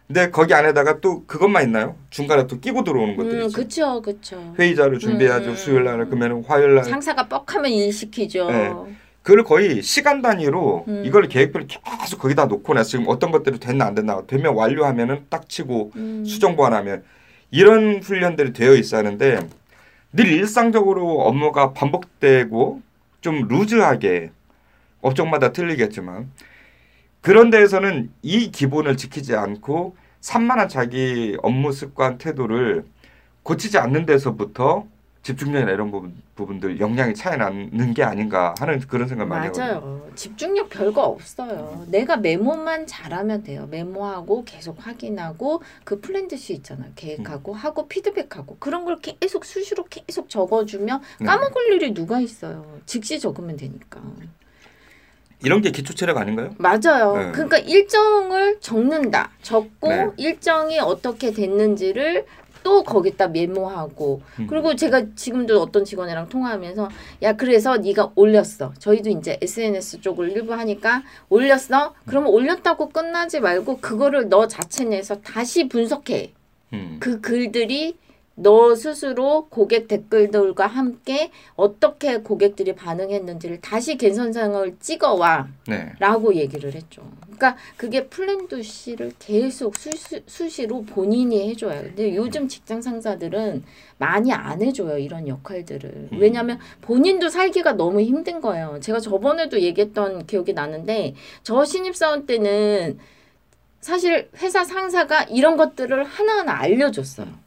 [0.07, 1.96] 근데 거기 안에다가 또 그것만 있나요?
[2.11, 3.54] 중간에 또 끼고 들어오는 것들이 음, 있죠.
[3.54, 4.54] 그렇죠, 그렇죠.
[4.59, 5.50] 회의자를 준비해야죠.
[5.50, 5.57] 음.
[5.57, 8.50] 수요일 날 그러면 화요일 날 상사가 뻑하면 일 시키죠.
[8.50, 8.72] 네.
[9.24, 11.02] 그걸 거의 시간 단위로 음.
[11.06, 15.48] 이걸 계획표를 계속 거기다 놓고 나서 지금 어떤 것들이 됐나 안 됐나 되면 완료하면은 딱
[15.48, 16.24] 치고 음.
[16.26, 17.02] 수정 보완하면
[17.50, 19.48] 이런 훈련들이 되어 있어야 하는데
[20.12, 22.82] 늘 일상적으로 업무가 반복되고
[23.22, 24.30] 좀 루즈하게
[25.00, 26.30] 업종마다 틀리겠지만
[27.22, 32.84] 그런 데에서는 이 기본을 지키지 않고 산만한 자기 업무 습관 태도를
[33.42, 34.87] 고치지 않는 데서부터
[35.24, 39.66] 집중력이나 이런 부분, 부분들 영향이 차이 나는 게 아닌가 하는 그런 생각 많이 하거든요.
[39.66, 40.10] 맞아요.
[40.14, 41.87] 집중력 별거 없어요.
[41.88, 43.66] 내가 메모만 잘하면 돼요.
[43.70, 46.92] 메모하고 계속 확인하고 그 플랜드시 있잖아요.
[46.94, 47.56] 계획하고 음.
[47.56, 51.26] 하고 피드백하고 그런 걸 계속 수시로 계속 적어주면 네.
[51.26, 52.78] 까먹을 일이 누가 있어요.
[52.84, 54.02] 즉시 적으면 되니까.
[55.42, 56.54] 이런 게 기초 체력 아닌가요?
[56.58, 57.16] 맞아요.
[57.16, 57.32] 네.
[57.32, 59.30] 그러니까 일정을 적는다.
[59.40, 60.10] 적고 네.
[60.18, 62.26] 일정이 어떻게 됐는지를
[62.64, 64.46] 또 거기다 메모하고 음.
[64.48, 66.88] 그리고 제가 지금도 어떤 직원이랑 통화하면서
[67.22, 68.72] 야 그래서 네가 올렸어.
[68.79, 71.94] 저희도 이제 SNS 쪽을 일부 하니까 올렸어.
[72.07, 76.33] 그러면 올렸다고 끝나지 말고 그거를 너 자체 내서 다시 분석해.
[76.72, 76.96] 음.
[76.98, 77.96] 그 글들이
[78.37, 85.48] 너 스스로 고객 댓글들과 함께 어떻게 고객들이 반응했는지를 다시 개선상을 찍어와.
[85.68, 85.92] 네.
[86.00, 87.03] 라고 얘기를 했죠.
[87.37, 91.83] 그러니까 그게 플랜도 씨를 계속 수시, 수시로 본인이 해줘요.
[91.83, 93.64] 근데 요즘 직장 상사들은
[93.99, 94.99] 많이 안 해줘요.
[94.99, 96.09] 이런 역할들을.
[96.12, 96.18] 음.
[96.18, 98.79] 왜냐하면 본인도 살기가 너무 힘든 거예요.
[98.81, 102.99] 제가 저번에도 얘기했던 기억이 나는데 저 신입사원 때는
[103.81, 107.44] 사실 회사 상사가 이런 것들을 하나하나 알려줬어요.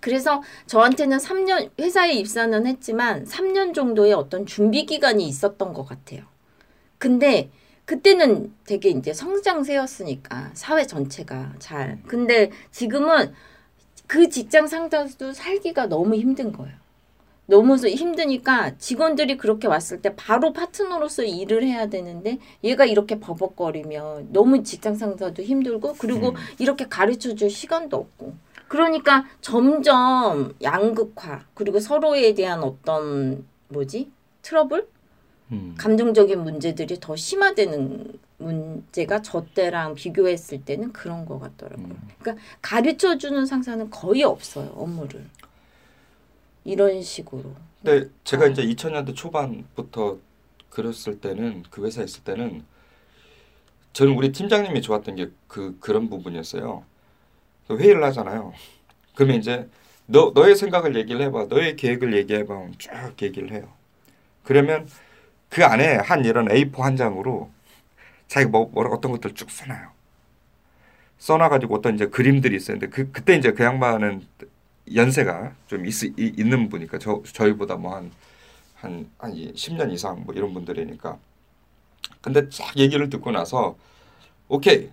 [0.00, 6.22] 그래서 저한테는 3년 회사에 입사는 했지만 3년 정도의 어떤 준비 기간이 있었던 것 같아요.
[6.98, 7.50] 근데
[7.86, 11.98] 그때는 되게 이제 성장세였으니까 사회 전체가 잘.
[12.06, 13.32] 근데 지금은
[14.06, 16.74] 그 직장 상사도 살기가 너무 힘든 거예요.
[17.46, 24.64] 너무 힘드니까 직원들이 그렇게 왔을 때 바로 파트너로서 일을 해야 되는데 얘가 이렇게 버벅거리면 너무
[24.64, 26.34] 직장 상사도 힘들고 그리고 음.
[26.58, 28.34] 이렇게 가르쳐 줄 시간도 없고
[28.66, 34.10] 그러니까 점점 양극화 그리고 서로에 대한 어떤 뭐지
[34.42, 34.88] 트러블
[35.52, 35.74] 음.
[35.78, 41.86] 감정적인 문제들이 더 심화되는 문제가 저 때랑 비교했을 때는 그런 것 같더라고요.
[41.86, 42.08] 음.
[42.18, 45.24] 그러니까 가르쳐 주는 상사는 거의 없어요 업무를
[46.64, 47.54] 이런 식으로.
[47.82, 48.48] 근데 제가 어.
[48.48, 50.18] 이제 2000년대 초반부터
[50.70, 52.64] 그랬을 때는 그 회사에 있을 때는
[53.92, 56.84] 저는 우리 팀장님이 좋았던 게 그 그런 부분이었어요.
[57.68, 58.52] 그 회의를 하잖아요.
[59.14, 59.68] 그러면 이제
[60.06, 62.90] 너 너의 생각을 얘기를 해봐, 너의 계획을 얘기해봐, 쭉
[63.22, 63.68] 얘기를 해요.
[64.44, 64.86] 그러면
[65.48, 67.50] 그 안에 한 이런 A4 한 장으로
[68.28, 69.90] 자기가 뭐, 뭐 어떤 것들 쭉 써놔요.
[71.18, 72.58] 써놔가지고 어떤 이제 그림들이.
[72.58, 74.26] 근데 그 그때 이제 그 양반은
[74.94, 78.12] 연세가 좀 있, 이- 있는 분이니까 저 저희보다 뭐한한
[78.76, 79.10] 한
[79.54, 81.18] 10년 이상 뭐 이런 분들이니까.
[82.20, 83.76] 근데 쫙 얘기를 듣고 나서
[84.48, 84.90] 오케이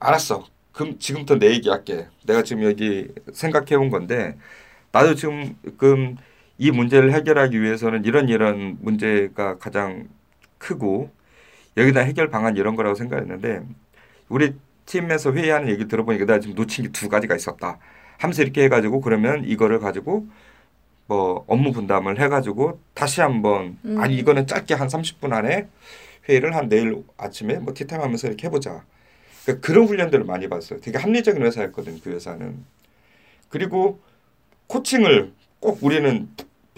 [0.00, 0.46] 알았어.
[0.72, 2.08] 그럼 지금부터 내 얘기할게.
[2.26, 4.38] 내가 지금 여기 생각해 온 건데
[4.92, 6.14] 나도 지금 그
[6.60, 10.08] 이 문제를 해결하기 위해서는 이런 이런 문제가 가장
[10.58, 11.10] 크고
[11.78, 13.62] 여기다 해결 방안 이런 거라고 생각했는데
[14.28, 14.54] 우리
[14.86, 17.78] 팀에서 회의하는 얘기 들어보니까 내가 지금 놓친 게 두 가지가 있었다.
[18.18, 20.28] 하면서 이렇게 해가지고 그러면 이거를 가지고
[21.06, 23.98] 뭐 업무 분담을 해가지고 다시 한번 음.
[24.00, 25.68] 아니 이거는 짧게 한 30분 안에
[26.28, 28.84] 회의를 한 내일 아침에 뭐 티타임 하면서 이렇게 해보자.
[29.44, 30.80] 그러니까 그런 훈련들을 많이 봤어요.
[30.80, 32.64] 되게 합리적인 회사였거든 그 회사는.
[33.48, 34.00] 그리고
[34.68, 36.28] 코칭을 꼭 우리는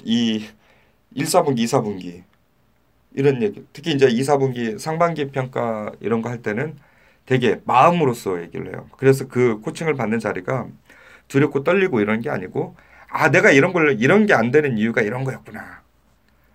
[0.05, 0.47] 이
[1.15, 2.25] 1, 4분기, 2, 4분기
[3.15, 6.77] 이런 얘기 특히 이제 2, 4분기 상반기 평가 이런 거 할 때는
[7.27, 8.89] 되게 마음으로써 얘기를 해요.
[8.99, 10.69] 그래서 그 코칭을 받는 자리가
[11.29, 12.77] 두렵고 떨리고 이런 게 아니고
[13.11, 15.82] 아 내가 이런 걸 이런 게 안 되는 이유가 이런 거였구나.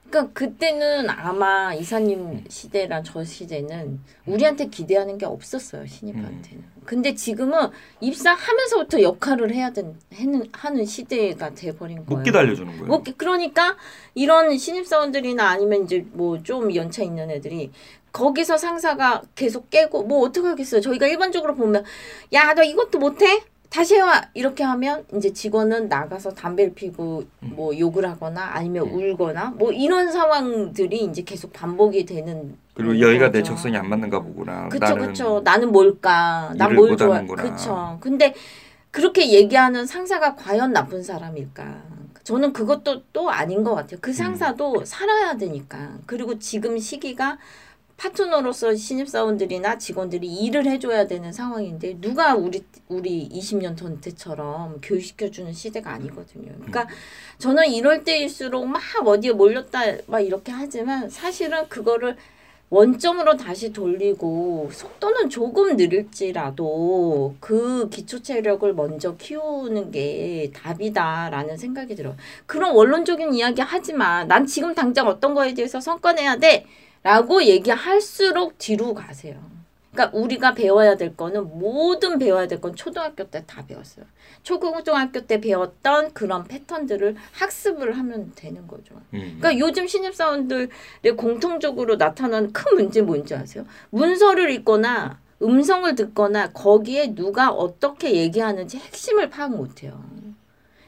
[0.09, 6.63] 그러니까 그때는 아마 이사님 시대랑 저 시대는 우리한테 기대하는 게 없었어요 신입한테는.
[6.85, 12.17] 근데 지금은 입사하면서부터 역할을 해야 된 해는 하는 시대가 돼버린 거예요.
[12.19, 12.85] 못 기다려주는 거예요.
[12.85, 13.75] 뭐 그러니까
[14.15, 17.71] 이런 신입사원들이나 아니면 이제 뭐 좀 연차 있는 애들이
[18.13, 20.79] 거기서 상사가 계속 깨고 뭐 어떻게 하겠어요.
[20.81, 21.83] 저희가 일반적으로 보면
[22.33, 23.43] 야 너 이것도 못해?
[23.69, 28.93] 다시 해와 이렇게 하면 이제 직원은 나가서 담배를 피고 뭐 욕을 하거나 아니면 음.
[28.93, 33.43] 울거나 뭐 이런 상황들이 이제 계속 반복이 되는 그리고 여기가 내.
[33.43, 34.69] 적성이 안 맞는가 보구나.
[34.69, 37.21] 그쵸 나는 그쵸 나는 뭘까 난뭘못 좋아.
[37.23, 38.33] 그쵸 근데
[38.91, 44.01] 그렇게 얘기하는 상사가 과연 나쁜 사람일까 저는 그것도 또 아닌 것 같아요 음.
[44.01, 47.37] 그 상사도 살아야 되니까 그리고 지금 시기가
[47.97, 55.91] 파트너로서 신입사원들이나 직원들이 일을 해줘야 되는 상황인데 누가 우리 우리 20년 전 때처럼 교육시켜주는 시대가
[55.91, 56.53] 아니거든요.
[56.55, 56.87] 그러니까
[57.39, 62.15] 저는 이럴 때일수록 막 어디에 몰렸다 막 이렇게 하지만 사실은 그거를
[62.69, 72.17] 원점으로 다시 돌리고 속도는 조금 느릴지라도 그 기초 체력을 먼저 키우는 게 답이다라는 생각이 들어요.
[72.45, 74.25] 그런 원론적인 이야기 하지 마.
[74.25, 76.65] 난 지금 당장 어떤 거에 대해서 성과 내야 돼.
[77.03, 79.35] 라고 얘기할수록 뒤로 가세요.
[79.91, 84.05] 그러니까 우리가 배워야 될 거는 모든 배워야 될 건 초등학교 때 다 배웠어요.
[84.43, 88.93] 초고등학교 때 배웠던 그런 패턴들을 학습을 하면 되는 거죠.
[89.13, 89.37] 음.
[89.39, 90.69] 그러니까 요즘 신입사원들의
[91.17, 93.65] 공통적으로 나타나는 큰 문제 뭔지 아세요?
[93.89, 99.99] 문서를 읽거나 음성을 듣거나 거기에 누가 어떻게 얘기하는지 핵심을 파악 못해요.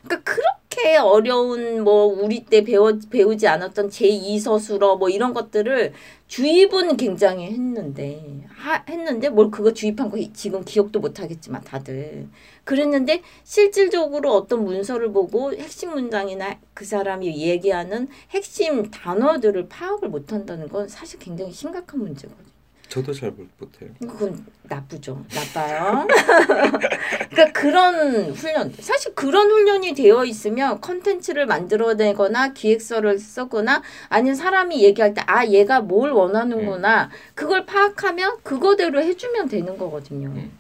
[0.10, 5.94] 그러니까 그렇게 어려운 뭐 우리 때 배워 배우지 않았던 제2서술어 뭐 이런 것들을
[6.28, 12.28] 주입은 굉장히 했는데 하, 했는데 뭘 그거 주입한 거 지금 기억도 못 하겠지만 다들
[12.64, 20.68] 그랬는데 실질적으로 어떤 문서를 보고 핵심 문장이나 그 사람이 얘기하는 핵심 단어들을 파악을 못 한다는
[20.68, 22.59] 건 사실 굉장히 심각한 문제거든요.
[22.90, 23.90] 저도 잘 못- 못해요.
[24.02, 25.24] 그건 나쁘죠.
[25.34, 26.08] 나빠요.
[27.30, 35.14] 그러니까 그런 훈련, 사실 그런 훈련이 되어 있으면 컨텐츠를 만들어내거나 기획서를 쓰거나 아니면 사람이 얘기할
[35.14, 40.30] 때 아 얘가 뭘 원하는구나 그걸 파악하면 그거대로 해주면 되는 거거든요.
[40.30, 40.58] 음.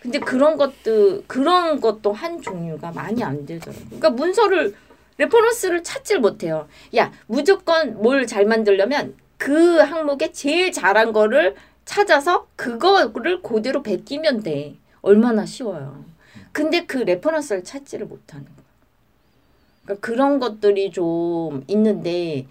[0.00, 3.84] 근데 그런 것도 그런 것도 한 종류가 많이 안 되더라고요.
[3.86, 4.74] 그러니까 문서를
[5.18, 6.66] reference를 찾질 못해요.
[6.96, 11.54] 야 무조건 뭘 잘 만들려면 그 항목에 제일 잘한 거를
[11.86, 14.76] 찾아서 그거를 그대로 베끼면 돼.
[15.00, 16.04] 얼마나 쉬워요.
[16.52, 18.46] 근데 그 reference를 찾지를 못하는.
[19.84, 22.46] 그러니까 그런 것들이 좀 있는데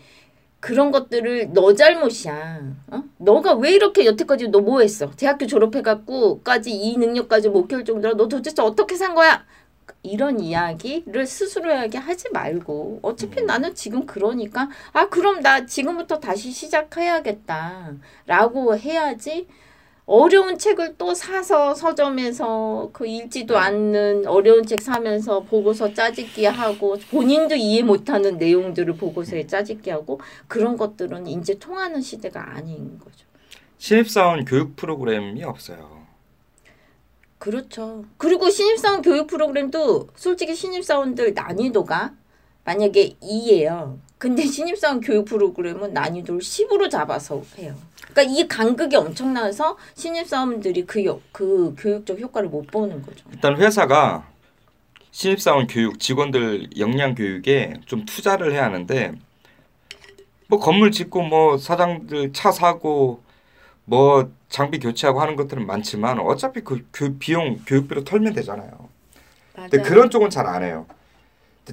[0.59, 2.61] 그런 것들을 너 잘못이야.
[2.87, 3.03] 어?
[3.19, 5.11] 너가 왜 이렇게 여태까지 너 뭐 했어?
[5.15, 9.45] 대학교 졸업해갖고까지 이 능력까지 못 키울 정도로 너 도대체 어떻게 산 거야?
[10.03, 13.47] 이런 이야기를 스스로에게 하지 말고 어차피 음.
[13.47, 19.47] 나는 지금 그러니까 아 그럼 나 지금부터 다시 시작해야겠다라고 해야지
[20.11, 23.59] 어려운 책을 또 사서 서점에서 그 읽지도 네.
[23.59, 30.77] 않는 어려운 책 사면서 보고서 짜집기 하고 본인도 이해 못하는 내용들을 보고서에 짜집기 하고 그런
[30.77, 33.27] 것들은 이제 통하는 시대가 아닌 거죠.
[33.77, 35.98] 신입사원 교육 프로그램이 없어요.
[37.39, 38.03] 그렇죠.
[38.17, 42.13] 그리고 신입사원 교육 프로그램도 솔직히 신입사원들 난이도가
[42.65, 43.97] 만약에 2예요.
[44.17, 47.73] 근데 신입사원 교육 프로그램은 난이도를 10으로 잡아서 해요.
[48.11, 53.23] 그러니까 이 간극이 엄청나서 신입사원들이 그, 여, 그 교육적 효과를 못 보는 거죠.
[53.31, 54.27] 일단 회사가
[55.11, 59.13] 신입사원 교육, 직원들 역량 교육에 좀 투자를 해야 하는데
[60.47, 63.21] 뭐 건물 짓고 뭐 사장들 차 사고
[63.89, 68.69] 뭐 장비 교체하고 하는 것들은 많지만 어차피 그 교, 비용 교육비로 털면 되잖아요.
[69.55, 69.69] 맞아요.
[69.69, 70.85] 근데 그런 쪽은 잘 안 해요.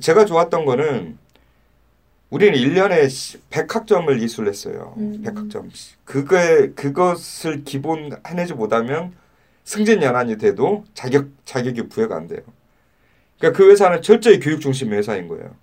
[0.01, 1.19] 제가 좋았던 거는
[2.31, 3.07] 우리는 1년에
[3.51, 4.95] 100학점을 이수했어요.
[4.99, 5.23] 음.
[5.25, 5.71] 100학점.
[6.05, 9.15] 그거에 그것을 기본 해내지 못하면
[9.65, 12.41] 승진 연한이 돼도 자격 자격이 부여가 안 돼요.
[13.39, 15.55] 그러니까 그 회사는 철저히 교육 중심의 회사인 거예요.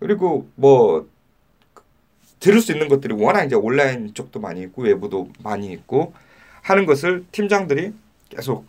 [0.00, 1.08] 그리고 뭐
[2.42, 6.12] 들을 수 있는 것들이 워낙 이제 온라인 쪽도 많이 있고 외부도 많이 있고
[6.62, 7.92] 하는 것을 팀장들이
[8.30, 8.66] 계속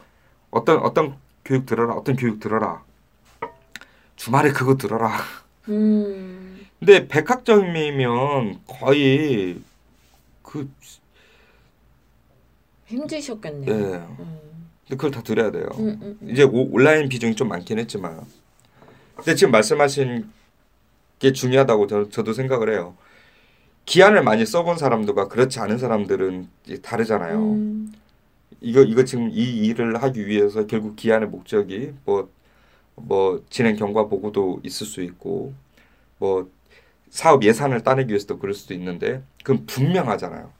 [0.51, 2.83] 어떤 어떤 교육 들어라 어떤 교육 들어라
[4.15, 5.17] 주말에 그거 들어라.
[5.69, 9.59] 음, 근데 백학점이면 거의
[10.43, 10.69] 그
[12.85, 13.73] 힘드셨겠네요.
[13.73, 13.95] 예.
[13.95, 15.65] 음, 근데 그걸 다 들어야 돼요.
[15.79, 16.29] 음, 음, 음.
[16.29, 18.21] 이제 오- 온라인 비중이 좀 많긴 했지만
[19.15, 20.29] 근데 지금 말씀하신
[21.17, 22.95] 게 중요하다고 저, 저도 생각을 해요.
[23.85, 26.47] 기한을 많이 써본 사람들과 그렇지 않은 사람들은
[26.81, 27.53] 다르잖아요.
[27.53, 27.93] 음,
[28.61, 34.87] 이거 이거 지금 이 일을 하기 위해서 결국 기한의 목적이 뭐뭐 진행 경과 보고도 있을
[34.87, 35.53] 수 있고
[36.19, 36.49] 뭐
[37.09, 40.51] 사업 예산을 따내기 위해서도 그럴 수도 있는데 그건 분명하잖아요.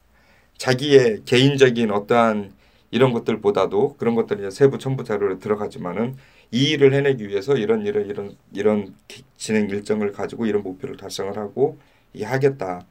[0.57, 2.53] 자기의 개인적인 어떠한
[2.91, 6.15] 이런 것들보다도 그런 것들이 세부 첨부 자료로 들어가지만은
[6.51, 11.35] 이 일을 해내기 위해서 이런 이런 이런 이런 기- 진행 일정을 가지고 이런 목표를 달성을
[11.37, 11.79] 하고
[12.13, 12.85] 이 하겠다.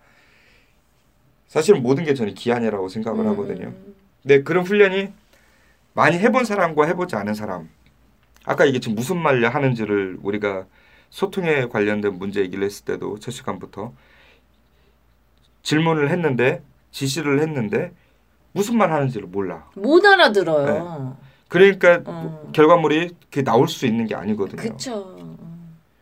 [1.53, 3.67] 사실 모든 게 저는 기한이라고 생각을 하거든요.
[3.67, 5.11] 음, 네, 그런 훈련이
[5.93, 7.69] 많이 해본 사람과 해보지 않은 사람.
[8.47, 10.65] 아까 이게 지금 무슨 말 하는지를 우리가
[11.11, 13.93] 소통에 관련된 문제 얘기를 했을 때도 첫 시간부터
[15.63, 17.93] 질문을 했는데 지시를 했는데
[18.53, 19.69] 무슨 말 하는지를 몰라.
[19.75, 21.19] 못 알아들어요.
[21.49, 22.51] 그러니까 어.
[22.55, 24.63] 결과물이 그게 나올 수 있는 게 아니거든요.
[24.63, 25.12] 그쵸.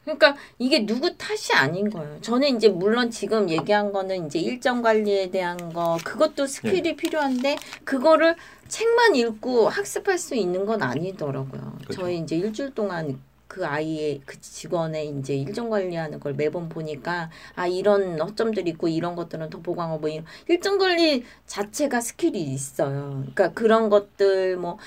[0.05, 2.21] 그러니까 이게 누구 탓이 아닌 거예요.
[2.21, 6.97] 저는 이제 물론 지금 얘기한 거는 이제 일정 관리에 대한 거 그것도 skill이 네.
[6.97, 8.37] 필요한데 그거를
[8.69, 11.79] 책만 읽고 학습할 수 있는 건 아니더라고요.
[11.87, 12.03] 그죠.
[12.03, 17.67] 저희 이제 일주일 동안 그 아이의 그 직원의 이제 일정 관리하는 걸 매번 보니까 아
[17.67, 23.25] 이런 허점들이 있고 이런 것들은 더 보강하고 뭐 이런 일정 관리 자체가 skill이 있어요.
[23.35, 24.79] 그러니까 그런 것들 뭐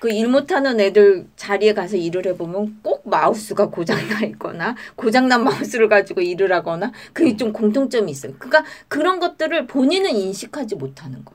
[0.00, 6.20] 그 일 못하는 애들 자리에 가서 일을 해보면 꼭 마우스가 고장나 있거나 고장난 마우스를 가지고
[6.20, 8.34] 일을 하거나 그게 좀 공통점이 있어요.
[8.38, 11.34] 그러니까 그런 것들을 본인은 인식하지 못하는 거.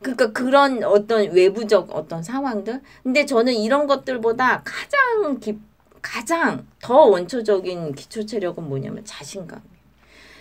[0.00, 2.80] 그러니까 그런 어떤 외부적 어떤 상황들.
[3.02, 5.58] 근데 저는 이런 것들보다 가장 기,
[6.00, 9.72] 가장 더 원초적인 기초 체력은 뭐냐면 자신감이에요.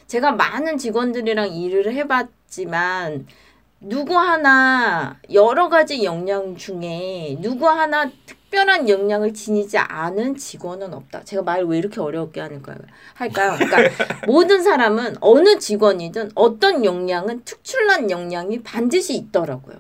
[0.08, 3.28] 제가 많은 직원들이랑 일을 해봤지만
[3.84, 11.24] 누구 하나 여러 가지 역량 중에 누구 하나 특별한 역량을 지니지 않은 직원은 없다.
[11.24, 12.78] 제가 말 왜 이렇게 어렵게 하는가요?
[13.16, 13.56] 할까요?
[13.58, 13.78] 그러니까
[14.28, 19.78] 모든 사람은 어느 직원이든 어떤 역량은 특출난 역량이 반드시 있더라고요.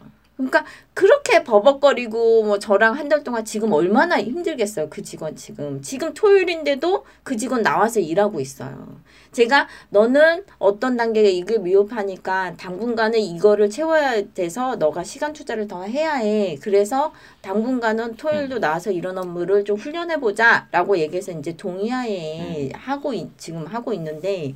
[0.49, 4.87] 그러니까 그렇게 버벅거리고 뭐 저랑 한 달 동안 지금 얼마나 힘들겠어요.
[4.89, 5.81] 그 직원 지금.
[5.81, 8.99] 지금 토요일인데도 그 직원 나와서 일하고 있어요.
[9.33, 16.13] 제가 너는 어떤 단계에 이걸 미흡하니까 당분간은 이거를 채워야 돼서 너가 시간 투자를 더 해야
[16.15, 16.55] 해.
[16.61, 23.65] 그래서 당분간은 토요일도 나와서 이런 업무를 좀 훈련해 보자라고 얘기해서 이제 동의하에 하고 있- 지금
[23.67, 24.53] 하고 있는데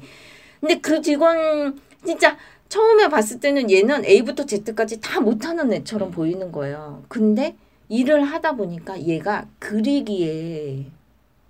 [0.60, 2.38] 근데 그 직원 진짜
[2.70, 7.04] 처음에 봤을 때는 얘는 A부터 Z까지 다 못하는 애처럼 보이는 거예요.
[7.08, 7.56] 근데
[7.90, 10.86] 일을 하다 보니까 얘가 그리기에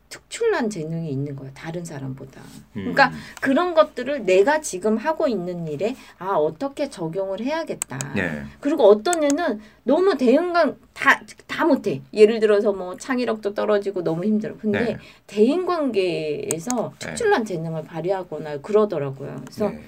[0.09, 1.49] 특출난 재능이 있는 거야.
[1.53, 2.39] 다른 사람보다.
[2.41, 2.93] 음.
[2.93, 3.11] 그러니까
[3.41, 7.97] 그런 것들을 내가 지금 하고 있는 일에 아 어떻게 적용을 해야겠다.
[8.15, 8.43] 네.
[8.61, 12.01] 그리고 어떤 애는 너무 대인관 다다 못해.
[12.13, 14.55] 예를 들어서 뭐 창의력도 떨어지고 너무 힘들어.
[14.57, 14.97] 근데 네.
[15.27, 17.07] 대인 관계에서 네.
[17.07, 19.35] 특출난 재능을 발휘하거나 그러더라고요.
[19.43, 19.81] 그래서 네.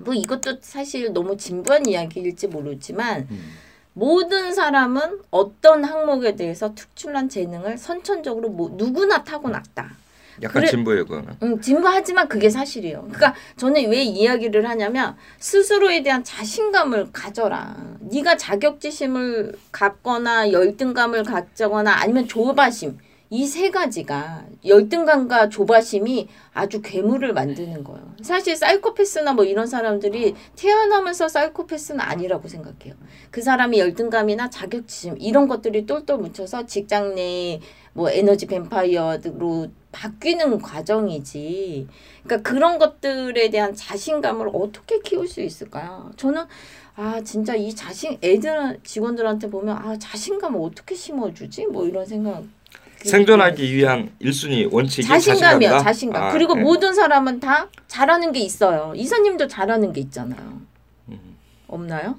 [0.00, 3.40] 뭐 이것도 사실 너무 진부한 이야기일지 모르지만 음.
[3.92, 9.90] 모든 사람은 어떤 항목에 대해서 특출난 재능을 선천적으로 뭐 누구나 타고났다.
[10.42, 11.34] 약간 그래- 진보예요 그거는.
[11.42, 13.02] 음, 진부하지만 그게 사실이에요.
[13.02, 17.76] 그러니까 저는 왜 이야기를 하냐면 스스로에 대한 자신감을 가져라.
[18.00, 22.96] 네가 자격지심을 갖거나 열등감을 갖거나 아니면 조바심
[23.32, 28.14] 이 세 가지가 열등감과 조바심이 아주 괴물을 만드는 거예요.
[28.22, 32.94] 사실 사이코패스나 뭐 이런 사람들이 태어나면서 사이코패스는 아니라고 생각해요.
[33.30, 37.60] 그 사람이 열등감이나 자격지심 이런 것들이 똘똘 뭉쳐서 직장 내
[37.92, 41.88] 뭐 에너지 뱀파이어로 바뀌는 과정이지.
[42.22, 46.10] 그러니까 그런 것들에 대한 자신감을 어떻게 키울 수 있을까요?
[46.16, 46.44] 저는
[46.94, 51.66] 아 진짜 이 자신 애들 직원들한테 보면 아 자신감을 어떻게 심어주지?
[51.66, 52.44] 뭐 이런 생각.
[53.04, 55.78] 생존하기 위한 1순위 원칙이 자신감이다?
[55.80, 56.22] 자신감.
[56.22, 56.62] 아, 그리고 네.
[56.62, 58.92] 모든 사람은 다 잘하는 게 있어요.
[58.96, 60.60] 이사님도 잘하는 게 있잖아요.
[61.08, 61.36] 음.
[61.68, 62.16] 없나요?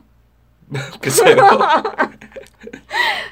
[1.02, 1.36] 글쎄요.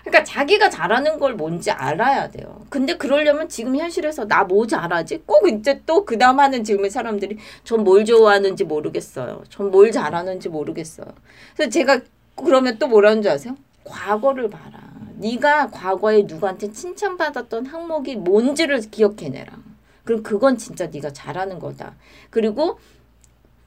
[0.04, 2.66] 그러니까 자기가 잘하는 걸 뭔지 알아야 돼요.
[2.70, 5.24] 근데 그러려면 지금 현실에서 나 뭐 잘하지?
[5.26, 9.43] 꼭 이제 또 그다음 하는 질문 사람들이 전 뭘 좋아하는지 모르겠어요.
[9.50, 11.08] 전 뭘 잘하는지 모르겠어요.
[11.56, 12.00] 그래서 제가
[12.36, 13.56] 그러면 또 뭐라는 줄 아세요?
[13.84, 14.88] 과거를 봐라.
[15.20, 19.57] 네가 과거에 누구한테 칭찬받았던 항목이 뭔지를 기억해내라.
[20.03, 21.95] 그럼 그건 진짜 네가 잘하는 거다.
[22.30, 22.80] 그리고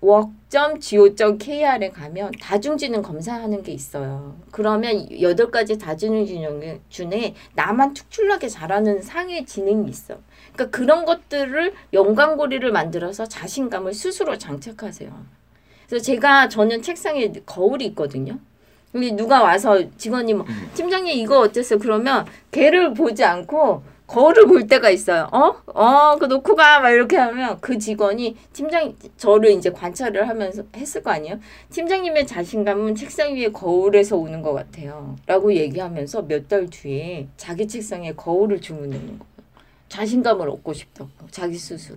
[0.02, 4.36] work.go.kr에 가면 다중지능 검사하는 게 있어요.
[4.50, 10.18] 그러면 여덟 가지 다중지능 중에 나만 특출나게 잘하는 상의 지능이 있어.
[10.52, 15.12] 그러니까 그런 것들을 연관고리를 만들어서 자신감을 스스로 장착하세요.
[15.86, 18.38] 그래서 제가 저는 책상에 거울이 있거든요.
[18.92, 21.78] 근데 누가 와서 직원이 뭐 팀장님 이거 어땠어요?
[21.78, 25.26] 그러면 걔를 보지 않고 거울을 볼 때가 있어요.
[25.32, 25.54] 어?
[25.66, 26.80] 어, 그 놓고 가.
[26.80, 31.38] 막 이렇게 하면 그 직원이 팀장, 저를 이제 관찰을 하면서 했을 거 아니에요?
[31.70, 35.16] 팀장님의 자신감은 책상 위에 거울에서 오는 것 같아요.
[35.26, 39.32] 라고 얘기하면서 몇 달 뒤에 자기 책상에 거울을 주문하는 거예요.
[39.88, 41.08] 자신감을 얻고 싶다고.
[41.30, 41.96] 자기 스스로.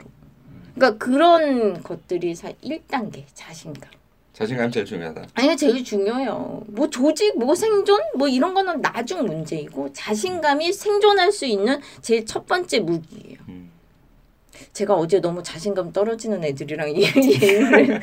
[0.76, 3.92] 그러니까 그런 것들이 사 1단계 자신감.
[4.36, 5.24] 자신감 제일 중요하다.
[5.34, 6.62] 아니 제일 중요해요.
[6.68, 12.46] 뭐 조직, 뭐 생존, 뭐 이런 거는 나중 문제이고 자신감이 생존할 수 있는 제일 첫
[12.46, 13.38] 번째 무기예요.
[13.48, 13.72] 음.
[14.74, 18.02] 제가 어제 너무 자신감 떨어지는 애들이랑 얘기를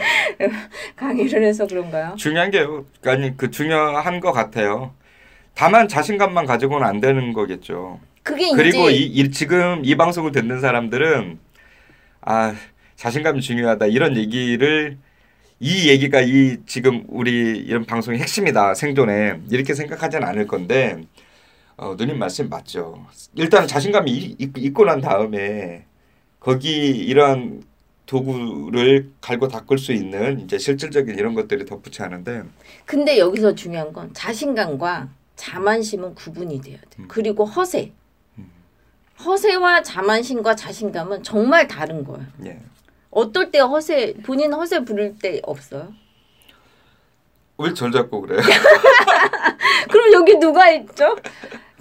[0.97, 2.15] 강의를 해서 그런가요?
[2.17, 2.87] 중요한 게요.
[3.05, 4.95] 아니 그 중요한 것 같아요.
[5.55, 8.01] 다만 자신감만 가지고는 안 되는 거겠죠.
[8.23, 11.39] 그게 그리고 이제 이, 이- 지금 이 방송을 듣는 사람들은
[12.23, 12.55] 아
[12.97, 14.97] 자신감이 중요하다 이런 얘기를
[15.65, 21.01] 이 얘기가 이 지금 우리 이런 방송의 핵심이다 생존에 이렇게 생각하지는 않을 건데
[21.77, 23.07] 어, 누님 말씀 맞죠.
[23.37, 25.85] 일단 자신감이 있- 있고 난 다음에
[26.41, 27.63] 거기 이런
[28.07, 32.43] 도구를 갈고 닦을 수 있는 이제 실질적인 이런 것들이 덧붙여 하는데
[32.85, 36.87] 근데 여기서 중요한 건 자신감과 자만심은 구분이 돼야 돼.
[36.99, 37.05] 음.
[37.07, 37.93] 그리고 허세.
[39.25, 42.27] 허세와 자만심과 자신감은 정말 다른 거예요.
[42.47, 42.59] 예.
[43.13, 45.93] 어떨 때 허세 본인 허세 부릴 때 없어요?
[47.59, 48.41] 왜 절 잡고 그래요?
[49.91, 51.17] 그럼 여기 누가 있죠?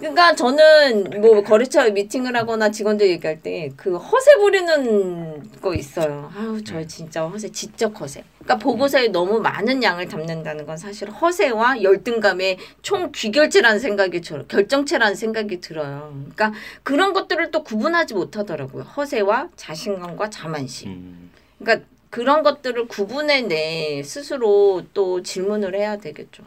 [0.02, 6.30] 그러니까 저는 뭐 거래처 미팅을 하거나 직원들 얘기할 때 그 허세 부리는 거 있어요.
[6.36, 8.24] 아우 저 진짜 허세 지적 허세.
[8.40, 14.44] 그러니까 보고서에 너무 많은 양을 담는다는 건 사실 허세와 열등감의 총 귀결체라는 생각이 들어요.
[14.46, 16.12] 결정체라는 생각이 들어요.
[16.34, 18.82] 그러니까 그런 것들을 또 구분하지 못하더라고요.
[18.82, 20.90] 허세와 자신감과 자만심.
[20.90, 21.30] 음,
[21.60, 26.42] 그러니까 그런 것들을 구분해 내 스스로 또 질문을 해야 되겠죠.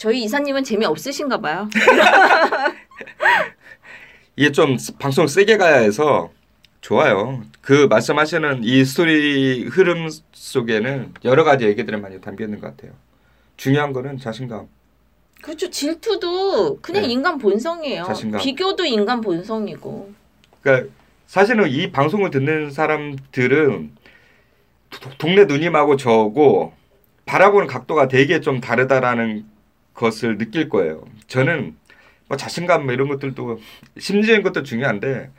[0.00, 1.68] 저희 이사님은 재미 없으신가 봐요.
[4.34, 6.30] 이게 좀 방송 세게 가야 해서
[6.80, 7.42] 좋아요.
[7.60, 12.92] 그 말씀하시는 이 스토리 흐름 속에는 여러 가지 얘기들이 많이 담겨 있는 것 같아요.
[13.58, 14.68] 중요한 거는 자신감.
[15.42, 15.68] 그렇죠.
[15.68, 17.08] 질투도 그냥 네.
[17.08, 18.04] 인간 본성이에요.
[18.04, 18.40] 자신감.
[18.40, 20.14] 비교도 인간 본성이고.
[20.62, 20.90] 그러니까
[21.26, 23.90] 사실은 이 방송을 듣는 사람들은
[24.88, 26.72] 도- 동네 누님하고 저고
[27.26, 29.44] 바라보는 각도가 되게 좀 다르다라는
[29.94, 31.04] 것을 느낄 거예요.
[31.26, 31.74] 저는
[32.28, 33.60] 뭐 자신감 뭐 이런 것들도
[33.98, 35.30] 심리적인 것도 중요한데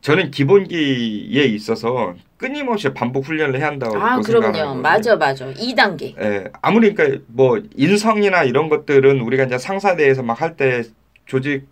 [0.00, 4.76] 저는 기본기에 있어서 끊임없이 반복 훈련을 해야 한다고 아, 그럼요.
[4.80, 5.52] 맞아, 맞아.
[5.52, 6.16] 2단계.
[6.20, 10.84] 예, 아무리 그러니까 뭐 인성이나 이런 것들은 우리가 이제 상사대에서 막 할 때
[11.26, 11.66] 조직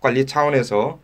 [0.00, 1.00] 관리 차원에서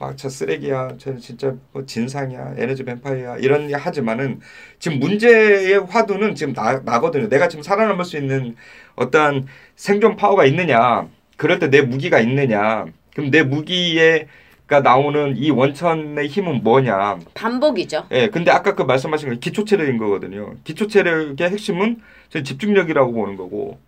[0.00, 4.40] 막저 쓰레기야, 저 진짜 뭐 진상이야, 에너지 뱀파이어야 이런 얘기 하지만은
[4.78, 7.28] 지금 문제의 화두는 지금 나, 나거든요.
[7.28, 8.56] 내가 지금 살아남을 수 있는
[8.96, 9.46] 어떤
[9.76, 14.26] 생존 파워가 있느냐, 그럴 때 내 무기가 있느냐, 그럼 내 무기에
[14.66, 18.06] 가 나오는 이 원천의 힘은 뭐냐, 반복이죠.
[18.12, 20.54] 예, 근데 아까 그 말씀하신 건 기초 체력인 거거든요.
[20.64, 23.80] 기초 체력의 핵심은 저는 집중력이라고 보는 거고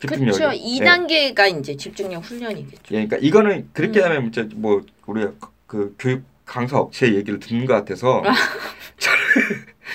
[0.00, 0.38] 집중력이.
[0.38, 0.58] 그렇죠.
[0.58, 2.82] 2단계가 이제 집중력 훈련이겠죠.
[2.94, 4.04] 예, 그러니까 이거는 그렇게 음.
[4.04, 5.26] 하면 이제 뭐 우리
[5.66, 8.22] 그 교육 강사 업체 얘기를 듣는 것 같아서
[8.98, 9.18] 저는,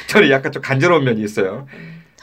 [0.08, 1.68] 저는 약간 좀 간지러운 면이 있어요.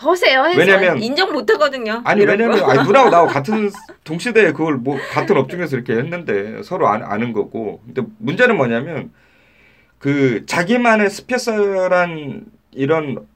[0.00, 2.02] 허세요, 해서 왜냐면- 인정 못 하거든요.
[2.04, 2.66] 아니 왜냐면 거.
[2.70, 3.70] 아니, 누나하고 나하고 같은
[4.04, 7.80] 동시대에 그걸 뭐 같은 업종에서 이렇게 했는데 서로 아, 아는 거고.
[7.84, 9.10] 근데 문제는 뭐냐면
[9.98, 13.26] 그 자기만의 스페셜한 이런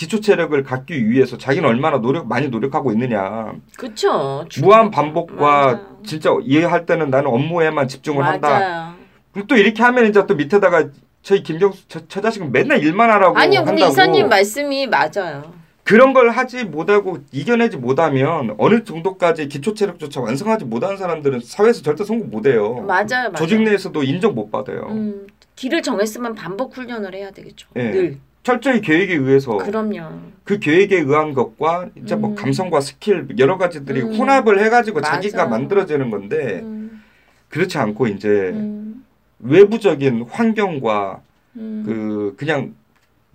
[0.00, 3.52] 기초 체력을 갖기 위해서 자기는 얼마나 노력 많이 노력하고 있느냐.
[3.76, 4.46] 그렇죠.
[4.62, 5.98] 무한 반복과 맞아요.
[6.06, 8.48] 진짜 이해할 때는 나는 업무에만 집중을 한다.
[8.48, 8.94] 맞아요.
[9.32, 10.88] 그럼 또 이렇게 하면 이제 또 밑에다가
[11.20, 15.52] 저희 김경수 저, 저 자식은 맨날 일만 하라고 아니요, 근데 한다고 이사님 말씀이 맞아요.
[15.84, 22.04] 그런 걸 하지 못하고 이겨내지 못하면 어느 정도까지 기초 체력조차 완성하지 못한 사람들은 사회에서 절대
[22.04, 22.76] 성공 못해요.
[22.86, 23.34] 맞아요, 맞아요.
[23.34, 24.86] 조직 내에서도 인정 못 받아요.
[24.88, 25.26] 음,
[25.56, 27.68] 길을 정했으면 반복 훈련을 해야 되겠죠.
[27.76, 27.90] 예.
[27.90, 28.18] 늘.
[28.42, 30.30] 철저히 계획에 의해서 그럼요.
[30.44, 32.34] 그 계획에 의한 것과 이제 뭐 음.
[32.34, 34.14] 감성과 스킬 여러 가지들이 음.
[34.14, 35.14] 혼합을 해가지고 맞아요.
[35.16, 37.02] 자기가 만들어지는 건데 음,
[37.48, 39.04] 그렇지 않고 이제 음,
[39.40, 41.20] 외부적인 환경과
[41.56, 41.82] 음.
[41.86, 42.74] 그 그냥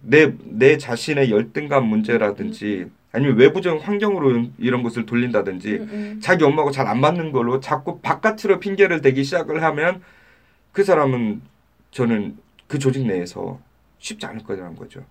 [0.01, 6.19] 내 내 자신의 열등감 문제라든지 아니면 외부적인 환경으로 이런 것을 돌린다든지 음, 음.
[6.21, 10.01] 자기 엄마하고 잘 안 맞는 걸로 자꾸 바깥으로 핑계를 대기 시작을 하면
[10.71, 11.41] 그 사람은
[11.91, 12.37] 저는
[12.67, 13.59] 그 조직 내에서
[13.99, 15.01] 쉽지 않을 거라는 거죠.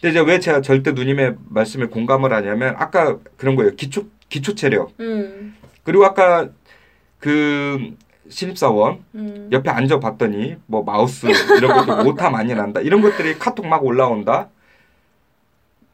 [0.00, 3.74] 근데 이제 왜 제가 절대 누님의 말씀에 공감을 하냐면 아까 그런 거예요.
[3.76, 4.92] 기초 기초 체력.
[5.00, 6.48] 음, 그리고 아까
[7.18, 7.94] 그
[8.28, 9.48] 신입사원 음.
[9.52, 12.80] 옆에 앉아봤더니 뭐 마우스 이런 것도 오타 많이 난다.
[12.80, 14.48] 이런 것들이 카톡 막 올라온다.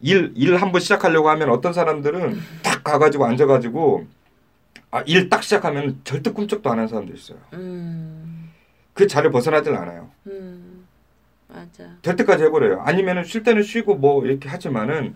[0.00, 4.06] 일 일 한 번 시작하려고 하면 어떤 사람들은 딱 가가지고 앉아가지고
[4.90, 7.38] 아, 일 딱 시작하면 절대 꿈쩍도 안 하는 사람도 있어요.
[7.52, 8.50] 음,
[8.94, 10.10] 그 자리를 벗어나질 않아요.
[10.26, 10.71] 음,
[11.52, 11.96] 맞아.
[12.02, 15.14] 될 때까지 해버려요 아니면은 쉴 때는 쉬고 뭐 이렇게 하지만은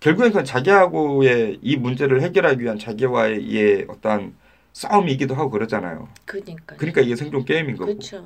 [0.00, 4.34] 결국엔 그건 자기하고의 이 문제를 해결하기 위한 자기와의 이 어떠한
[4.72, 6.76] 싸움이기도 하고 그러잖아요 그러니까.
[6.76, 8.24] 그러니까 이게 생존 게임인 거고 그렇죠.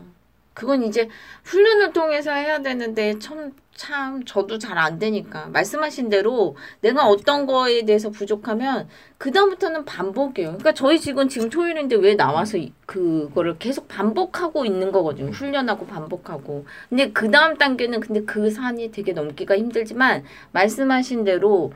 [0.57, 1.09] 그건 이제
[1.45, 7.85] 훈련을 통해서 해야 되는데 참, 참 저도 잘 안 되니까 말씀하신 대로 내가 어떤 거에
[7.85, 8.89] 대해서 부족하면
[9.19, 10.49] 그 다음부터는 반복이에요.
[10.49, 15.31] 그러니까 저희 직원 지금 토요일인데 왜 나와서 이- 그거를 계속 반복하고 있는 거거든요.
[15.31, 16.65] 훈련하고 반복하고.
[16.89, 21.73] 근데 그 다음 단계는 근데 그 산이 되게 넘기가 힘들지만 말씀하신 대로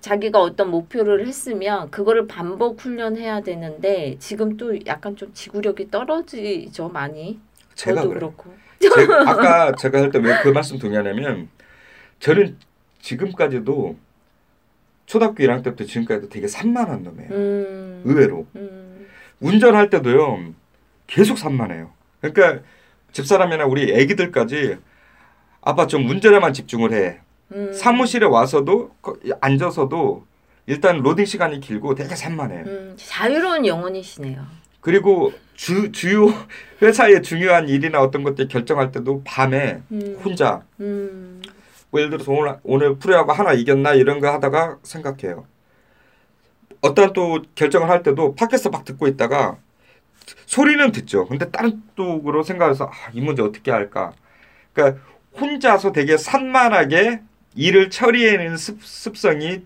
[0.00, 7.40] 자기가 어떤 목표를 했으면 그거를 반복 훈련해야 되는데 지금 또 약간 좀 지구력이 떨어지죠 많이.
[7.74, 8.54] 제가 그래요 그렇고.
[8.80, 11.48] 제가 아까 제가 할 때 왜 그 말씀 동의하냐면
[12.20, 12.56] 저는
[13.00, 13.96] 지금까지도
[15.06, 17.30] 초등학교 1학년 때부터 지금까지도 되게 산만한 놈이에요.
[17.30, 18.02] 음.
[18.04, 19.06] 의외로 음.
[19.40, 20.52] 운전할 때도요
[21.06, 21.90] 계속 산만해요.
[22.20, 22.64] 그러니까
[23.12, 24.78] 집사람이나 우리 애기들까지
[25.60, 27.20] 아빠 좀 운전에만 집중을 해.
[27.52, 27.72] 음.
[27.72, 30.26] 사무실에 와서도 거- 앉아서도
[30.66, 32.64] 일단 로딩 시간이 길고 되게 산만해요.
[32.64, 32.94] 음.
[32.96, 34.46] 자유로운 영혼이시네요.
[34.82, 36.26] 그리고 주 주요
[36.82, 40.20] 회사의 중요한 일이나 어떤 것들 결정할 때도 밤에 음.
[40.22, 41.40] 혼자 음.
[41.90, 45.46] 뭐 예를 들어서 오늘 오늘 프로야구 하나 이겼나 이런 거 하다가 생각해요.
[46.80, 49.56] 어떤 또 결정을 할 때도 팟캐스트 막 듣고 있다가
[50.46, 51.26] 소리는 듣죠.
[51.26, 54.12] 근데 다른 쪽으로 생각해서 아, 이 문제 어떻게 할까?
[54.72, 55.00] 그러니까
[55.38, 57.20] 혼자서 되게 산만하게
[57.54, 59.64] 일을 처리해내는 습, 습성이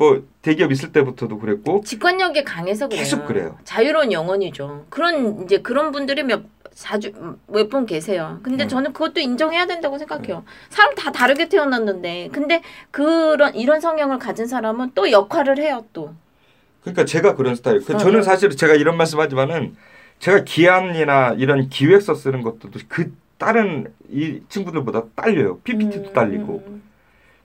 [0.00, 2.98] 뭐 대기업 있을 때부터도 그랬고 직관력이 강해서 그래요.
[3.02, 3.58] 계속 그래요.
[3.64, 4.86] 자유로운 영혼이죠.
[4.88, 6.40] 그런 이제 그런 분들이 몇
[6.74, 7.12] 자주
[7.46, 8.40] 몇 분 계세요.
[8.42, 8.68] 근데 음.
[8.68, 10.42] 저는 그것도 인정해야 된다고 생각해요.
[10.70, 16.14] 사람 다 다르게 태어났는데 근데 그런 이런 성향을 가진 사람은 또 역할을 해요 또.
[16.80, 17.80] 그러니까 제가 그런 스타일.
[17.84, 18.22] 그 어, 저는 어.
[18.22, 19.76] 사실 제가 이런 말씀하지만은
[20.18, 25.58] 제가 기안이나 이런 기획서 쓰는 것도 그 다른 이 친구들보다 딸려요.
[25.58, 26.62] PPT도 음, 딸리고.
[26.66, 26.82] 음,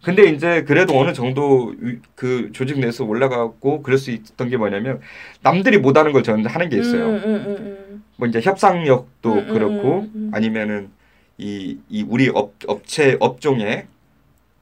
[0.05, 5.01] 근데 이제 그래도 어느 정도 위- 그 조직 내에서 올라가고 그럴 수 있었던 게 뭐냐면
[5.41, 7.07] 남들이 못하는 걸 저는 하는 게 있어요.
[7.07, 8.03] 음, 음, 음, 음.
[8.17, 10.07] 뭐 이제 협상력도 음, 음, 그렇고.
[10.31, 10.89] 아니면은
[11.39, 13.87] 이, 이 우리 업, 업체 업종에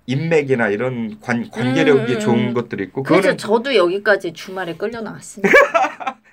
[0.05, 2.53] 인맥이나 이런 관, 관계력이 좋은 음.
[2.53, 5.53] 것들이 있고 그래서 저도 여기까지 주말에 끌려 나왔습니다.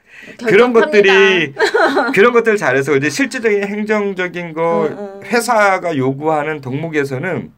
[0.47, 0.73] 그런.
[0.73, 1.55] 것들이
[2.15, 5.21] 그런 것들 을 잘해서 이제 실질적인 행정적인 거 음, 음.
[5.25, 7.53] 회사가 요구하는 덕목에서는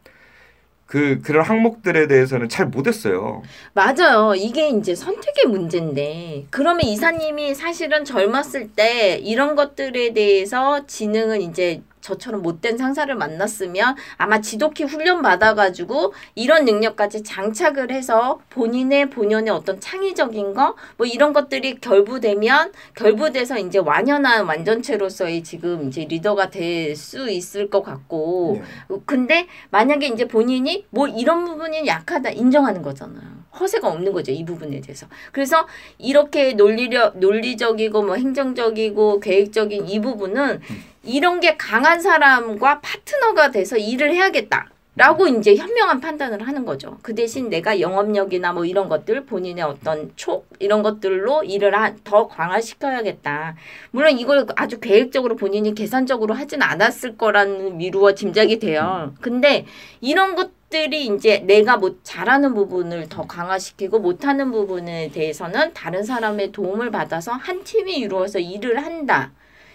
[0.93, 3.43] 그 그런 항목들에 대해서는 잘 못했어요.
[3.72, 4.34] 맞아요.
[4.36, 12.42] 이게 이제 선택의 문제인데 그러면 이사님이 사실은 젊었을 때 이런 것들에 대해서 지능은 이제 저처럼
[12.42, 20.53] 못된 상사를 만났으면 아마 지독히 훈련 받아가지고 이런 능력까지 장착을 해서 본인의 본연의 어떤 창의적인
[20.55, 27.70] 거 뭐 이런 것들이 결부되면 결부돼서 이제 완연한 완전체로서의 지금 이제 리더가 될 수 있을
[27.70, 28.96] 것 같고 네.
[29.07, 33.22] 근데 만약에 이제 본인이 뭐 이런 부분이 약하다 인정하는 거잖아요.
[33.59, 35.66] 허세가 없는 거죠 이 부분에 대해서 그래서
[35.98, 40.61] 이렇게 논리력 논리적이고 뭐 행정적이고 계획적인 이 부분은
[41.05, 44.68] 이런 게 강한 사람과 파트너가 돼서 일을 해야겠다.
[44.94, 46.98] 라고 이제 현명한 판단을 하는 거죠.
[47.00, 52.28] 그 대신 내가 영업력이나 뭐 이런 것들 본인의 어떤 촉 이런 것들로 일을 하, 더
[52.28, 53.57] 강화시켜야겠다.
[53.90, 59.14] 물론 이걸 아주 계획적으로 본인이 계산적으로 하진 않았을 거라는 미루어 짐작이 돼요.
[59.22, 59.64] 근데
[60.03, 66.90] 이런 것들이 이제 내가 뭐 잘하는 부분을 더 강화시키고 못하는 부분에 대해서는 다른 사람의 도움을
[66.90, 69.32] 받아서 한 팀이 이루어서 일을 한다.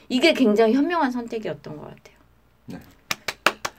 [0.09, 2.17] 이게 굉장히 현명한 선택이었던 것 같아요.
[2.67, 2.79] 네.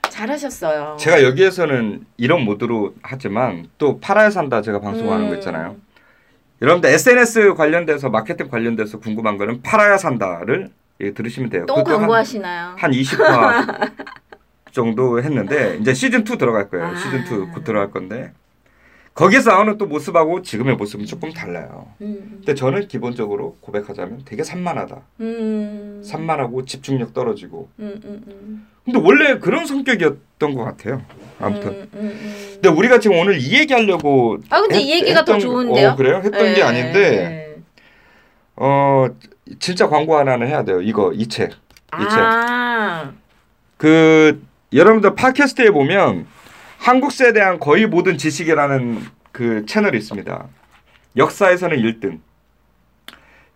[0.09, 0.97] 잘하셨어요.
[0.99, 5.29] 제가 여기에서는 이런 모드로 하지만 또 팔아야 산다 제가 방송하는 음.
[5.29, 5.75] 거 있잖아요.
[6.61, 10.69] 여러분들 SNS 관련돼서 마케팅 관련돼서 궁금한 거는 팔아야 산다를
[11.01, 11.65] 예, 들으시면 돼요.
[11.65, 12.75] 또 그것도 한- 광고하시나요?
[12.77, 13.91] 한 20화
[14.71, 16.87] 정도 했는데 이제 시즌 2 들어갈 거예요.
[16.87, 16.95] 아.
[16.95, 18.33] 시즌 2곧 들어갈 건데
[19.19, 21.87] 거기서 나오는 또 모습하고 지금의 모습은 조금 달라요.
[21.99, 22.35] 음.
[22.37, 25.01] 근데 저는 기본적으로 고백하자면 되게 산만하다.
[25.19, 26.01] 음.
[26.05, 27.67] 산만하고 집중력 떨어지고.
[27.79, 28.67] 음, 음, 음.
[28.85, 31.01] 근데 원래 그런 성격이었던 것 같아요.
[31.37, 31.89] 아무튼.
[31.95, 32.51] 음.
[32.53, 35.89] 근데 우리가 지금 오늘 이 얘기하려고 아 근데 했- 이 얘기가 더 했던- 좋은데요?
[35.89, 36.21] 어, 그래요?
[36.23, 37.61] 했던 게 예, 아닌데 예.
[38.55, 39.07] 어
[39.59, 40.81] 진짜 광고 하나는 해야 돼요.
[40.81, 41.51] 이거 이 책.
[41.91, 43.11] 아,
[43.75, 44.41] 그
[44.71, 46.25] 여러분들 팟캐스트에 보면
[46.79, 50.47] 한국사에 대한 거의 모든 지식이라는 그 채널이 있습니다.
[51.17, 52.19] 역사에서는 1등.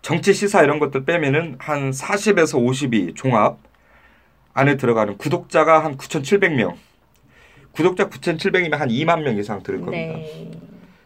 [0.01, 3.57] 정치 시사 이런 것들 빼면은 한 40에서 50이 종합
[4.53, 6.75] 안에 들어가는 구독자가 한 9,700명.
[7.71, 10.17] 구독자 9,700이면 한 2만 명 이상 들을 겁니다.
[10.17, 10.51] 네.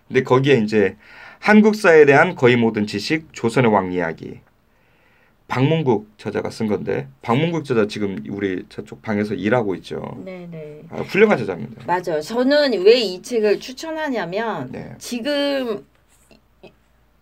[0.07, 0.97] 근데 거기에 이제
[1.39, 4.39] 한국사에 대한 거의 모든 지식, 조선의 왕 이야기.
[5.47, 10.17] 박문국 저자가 쓴 건데 박문국 저자 지금 우리 저쪽 방에서 일하고 있죠.
[10.25, 10.81] 네, 네.
[10.89, 11.83] 아, 훌륭한 저자입니다.
[11.85, 12.21] 맞아요.
[12.21, 14.93] 저는 왜 이 책을 추천하냐면 네.
[14.97, 15.85] 지금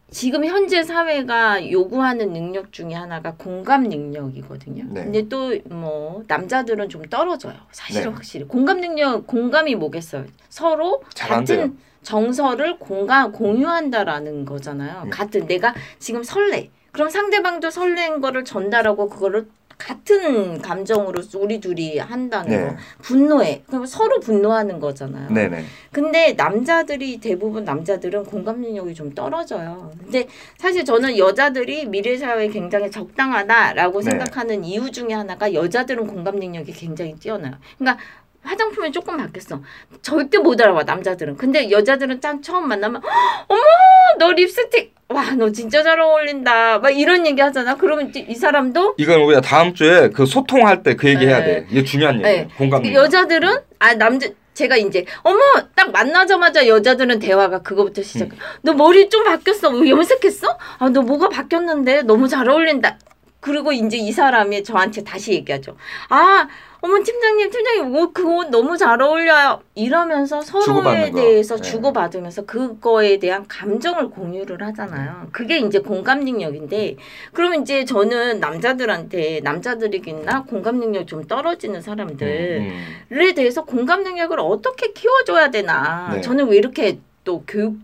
[0.09, 4.85] 지금 현재 사회가 요구하는 능력 중에 하나가 공감 능력이거든요.
[4.89, 5.03] 네.
[5.03, 7.55] 근데 또 뭐 남자들은 좀 떨어져요.
[7.71, 8.13] 사실은 네.
[8.15, 10.25] 확실히 공감 능력 공감이 뭐겠어요?
[10.49, 11.01] 서로.
[11.17, 15.03] 같은 정서를 공감 공유한다라는 거잖아요.
[15.05, 15.09] 음.
[15.09, 16.69] 같은 내가 지금 설레.
[16.95, 22.65] 그럼 상대방도 설레는 거를 전달하고 그거를 같은 감정으로 우리 둘이 한다는 네.
[22.65, 22.75] 거.
[23.01, 23.63] 분노해.
[23.67, 25.29] 그럼 서로 분노하는 거잖아요.
[25.29, 25.65] 네네.
[25.91, 29.91] 근데 남자들이 대부분 남자들은 공감 능력이 좀 떨어져요.
[29.99, 34.11] 근데 사실 저는 여자들이 미래 사회에 굉장히 적당하다라고 네.
[34.11, 37.55] 생각하는 이유 중에 하나가 여자들은 공감 능력이 굉장히 뛰어나요.
[37.77, 38.01] 그러니까
[38.45, 39.61] 화장품이 조금 바뀌었어.
[40.01, 41.37] 절대 못 알아봐 남자들은.
[41.37, 43.11] 근데 여자들은 딱 처음 만나면 "헉,
[43.47, 43.61] 어머
[44.19, 46.79] 너 립스틱 와 너 진짜 잘 어울린다.
[46.79, 47.75] 막 이런 얘기 하잖아.
[47.75, 51.45] 그러면 이 사람도 이건 우리가 다음 주에 그 소통할 때 그 얘기 해야 네.
[51.45, 51.67] 돼.
[51.69, 52.37] 이게 중요한 얘기예요.
[52.43, 52.47] 네.
[52.57, 52.85] 공감.
[52.93, 55.37] 여자들은 아 남자 제가 이제 어머
[55.75, 58.31] 딱 만나자마자 여자들은 대화가 그거부터 시작.
[58.31, 58.37] 음.
[58.61, 59.69] 너 머리 좀 바뀌었어.
[59.71, 60.57] 왜 염색했어?
[60.79, 62.97] 아 너 뭐가 바뀌었는데 너무 잘 어울린다.
[63.41, 65.75] 그리고 이제 이 사람이 저한테 다시 얘기하죠.
[66.09, 66.47] 아
[66.85, 69.59] 어머 팀장님 팀장님 옷그옷 너무 잘 어울려요.
[69.73, 71.09] 이러면서 서로에.
[71.09, 71.61] 대해서 네.
[71.63, 75.29] 주고받으면서 그거에 대한 감정을 공유를 하잖아요.
[75.31, 76.97] 그게 이제 공감 능력인데
[77.33, 82.27] 그러면 이제 저는 남자들한테 남자들이겠나 공감 능력 좀 떨어지는 사람들
[82.61, 82.69] 음,
[83.11, 83.19] 음.
[83.19, 86.11] 에 대해서 공감 능력을 어떻게 키워줘야 되나.
[86.13, 86.21] 네.
[86.21, 87.77] 저는 왜 이렇게 또 교육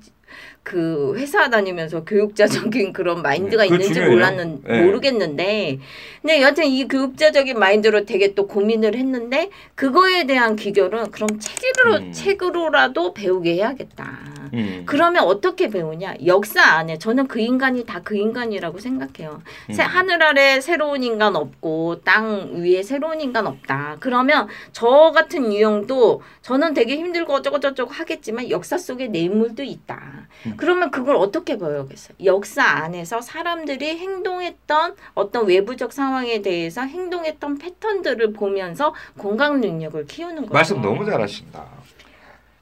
[0.64, 4.00] 그 회사 다니면서 교육자적인 그런 마인드가 네, 있는지.
[4.00, 4.84] 몰랐는 네.
[4.84, 5.80] 모르겠는데,
[6.22, 12.12] 근데 여하튼 이 교육자적인 마인드로 되게 또 고민을 했는데 그거에 대한 귀결은 그럼 책으로 음.
[12.12, 14.20] 책으로라도 배우게 해야겠다.
[14.54, 14.84] 음.
[14.86, 16.14] 그러면 어떻게 배우냐?
[16.26, 19.42] 역사 안에 저는 그 인간이 다 그 인간이라고 생각해요.
[19.72, 19.88] 새- 음.
[19.88, 23.98] 하늘 아래 새로운 인간 없고 땅 위에 새로운 인간 없다.
[24.00, 30.28] 그러면 저 같은 유형도 저는 되게 힘들고 어쩌고저쩌고 하겠지만 역사 속에 내물도 있다.
[30.52, 30.58] 음.
[30.58, 32.16] 그러면 그걸 어떻게 배우겠어요?
[32.24, 40.54] 역사 안에서 사람들이 행동했던 어떤 외부적 상황에 대해서 행동했던 패턴들을 보면서 공감 능력을 키우는 거죠.
[40.54, 41.64] 말씀 너무 잘하신다.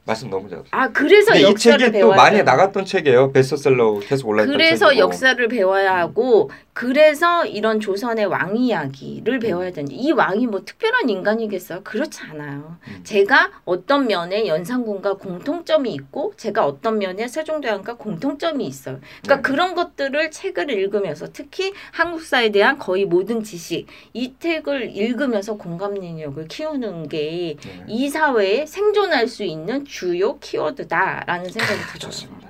[0.06, 0.76] 말씀 너무 잘하신다.
[0.76, 2.42] 아 그래서 이 책이 또 많이.
[2.42, 3.32] 나갔던 책이에요.
[3.32, 5.06] 베스트셀러 계속 올라있던 그래서 책이고.
[5.06, 6.50] 역사를 배워야 하고
[6.80, 11.82] 그래서 이런 조선의 왕 이야기를 배워야 되는데 이 왕이 뭐 특별한 인간이겠어요?
[11.84, 12.78] 그렇지 않아요.
[12.88, 13.02] 음.
[13.04, 19.02] 제가 어떤 면에 연산군과 공통점이 있고 제가 어떤 면에 세종대왕과 공통점이 있어요.
[19.22, 19.42] 그러니까 네.
[19.42, 26.48] 그런 것들을 책을 읽으면서 특히 한국사에 대한 거의 모든 지식 이 책을 읽으면서 공감 능력을
[26.48, 28.10] 키우는 게이 네.
[28.10, 32.00] 사회에 생존할 수 있는 주요 키워드다라는 생각이 들어요.
[32.00, 32.50] 좋습니다.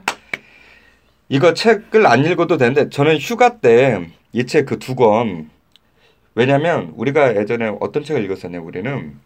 [1.30, 5.50] 이거 책을 안 읽어도 되는데 저는 휴가 때 이 책 그 두 권
[6.36, 9.18] 왜냐면 우리가 예전에 어떤 책을 읽었었냐 우리는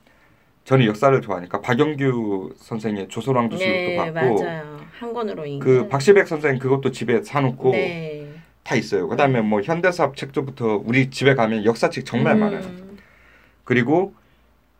[0.66, 4.80] 저는 역사를 좋아하니까 박영규 선생의 조선왕조 실록도 네, 봤고 맞아요.
[4.98, 5.60] 한 권으로 읽는.
[5.60, 8.30] 그 박시백 선생 그것도 집에 사놓고 네.
[8.64, 9.10] 다 있어요.
[9.10, 12.40] 그다음에 뭐 현대사업 책조부터 우리 집에 가면 역사책 정말 음.
[12.40, 12.62] 많아요.
[13.66, 14.14] 그리고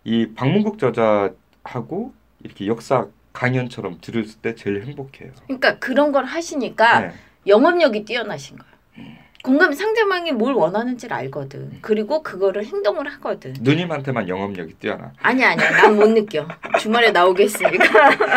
[0.06, 5.32] 이 박문국 저자하고 이렇게 역사 강연처럼 들을 때 제일 행복해요.
[5.48, 7.12] 그러니까 그런 걸 하시니까 네.
[7.46, 9.18] 영업력이 뛰어나신 거예요.
[9.44, 11.80] 공감 상대방이 뭘 원하는지를 알거든.
[11.82, 13.54] 그리고 그거를 행동을 하거든.
[13.60, 15.12] 누님한테만 영업력이 뛰어나.
[15.22, 16.48] 아니야 아니야 난 못 느껴.
[16.80, 17.84] 주말에 나오겠으니까.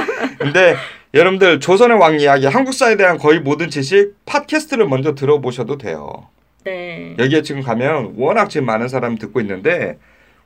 [0.38, 0.74] 근데
[1.14, 6.28] 여러분들 조선의 왕 이야기, 한국사에 대한 거의 모든 지식 팟캐스트를 먼저 들어보셔도 돼요.
[6.64, 7.14] 네.
[7.20, 9.98] 여기에 지금 가면 워낙 지금 많은 사람 듣고 있는데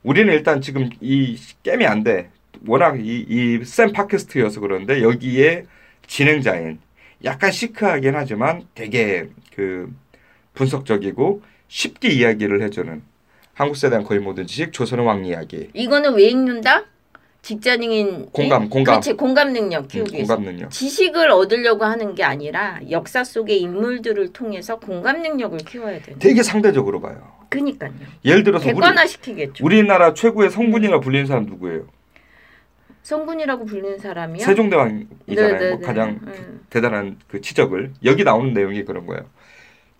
[0.03, 2.29] 우리는 일단 지금 이 게임이 안 돼.
[2.67, 5.65] 워낙 이이센 팟캐스트여서 그런데 여기에
[6.05, 6.79] 진행자인
[7.23, 9.91] 약간 시크하긴 하지만 되게 그
[10.61, 13.01] 분석적이고 쉽게 이야기를 해주는
[13.53, 16.85] 한국사에 대한 거의 모든 지식 조선의 왕 이야기 이거는 왜 읽는다?
[17.41, 18.93] 직장인 공감, 공감.
[18.93, 20.35] 그렇지 공감 능력 음, 키우기 위해서.
[20.35, 26.19] 공감 능력 지식을 얻으려고 하는 게 아니라 역사 속의 인물들을 통해서 공감 능력을 키워야 되는.
[26.19, 27.19] 되게 상대적으로 봐요.
[27.49, 27.91] 그니까요.
[28.23, 29.65] 예를 들어서 우리, 객관화 시키겠죠.
[29.65, 31.87] 우리나라 최고의 성군이라 불리는 사람 누구예요?
[33.01, 34.45] 성군이라고 불리는 사람이요.
[34.45, 35.07] 세종대왕이잖아요.
[35.25, 35.69] 네네네.
[35.71, 36.61] 뭐 가장 음.
[36.69, 39.25] 대단한 그 치적을 여기 나오는 내용이 그런 거예요.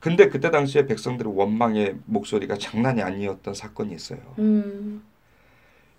[0.02, 4.20] 근데 그때 당시에 백성들의 원망의 목소리가 장난이 아니었던 사건이 있어요.
[4.40, 5.04] 음.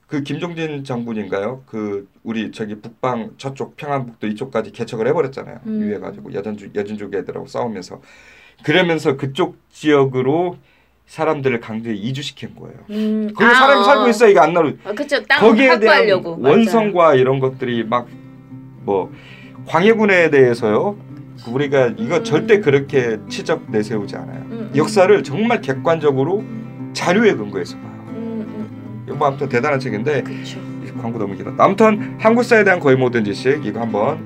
[0.07, 1.63] 그 김종진 장군인가요?
[1.65, 5.61] 그 우리 저기 북방 저쪽 평안북도 이쪽까지 개척을 해버렸잖아요.
[5.67, 5.81] 음.
[5.81, 8.03] 유해가지고 여전주 여진족 애들하고 싸우면서
[8.65, 10.59] 그러면서 그쪽 지역으로
[11.07, 12.77] 사람들을 강제히 이주시킨 거예요.
[12.91, 13.33] 음.
[13.35, 15.23] 거기 사람이 살고 있어 이게 안 나로 아, 그쵸.
[15.25, 16.37] 땅 거기에 대한 확보하려고.
[16.37, 16.57] 맞아요.
[16.57, 18.09] 원성과 이런 것들이 막
[18.85, 19.13] 뭐
[19.67, 20.97] 광해군에 대해서요.
[21.47, 22.25] 우리가 이거 음.
[22.25, 24.39] 절대 그렇게 치적 내세우지 않아요.
[24.51, 24.71] 음, 음.
[24.77, 26.45] 역사를 정말 객관적으로
[26.93, 28.05] 자료에 근거해서 봐요.
[28.11, 30.25] 음, 음, 이거 뭐 아무튼 대단한 책인데 음.
[30.25, 30.59] 그쵸.
[30.87, 31.63] 이 광고 너무 길었다.
[31.65, 34.19] 아무튼 한국사에 대한 거의 모든 지식 이거 한번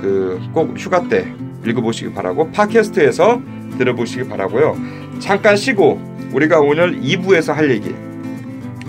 [0.00, 1.26] 그 꼭 휴가 때
[1.66, 3.42] 읽어보시기 바라고 팟캐스트에서
[3.78, 4.76] 들어보시기 바라고요.
[5.18, 6.00] 잠깐 쉬고
[6.32, 7.94] 우리가 오늘 2부에서 할 얘기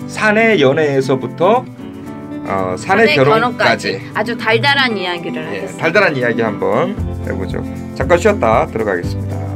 [0.07, 1.65] 사내 연애에서부터
[2.45, 5.77] 어, 사내 결혼까지 아주 달달한 이야기를 예, 하겠습니다.
[5.77, 6.95] 달달한 이야기 한번
[7.27, 7.63] 해보죠.
[7.95, 9.50] 잠깐 쉬었다 들어가겠습니다.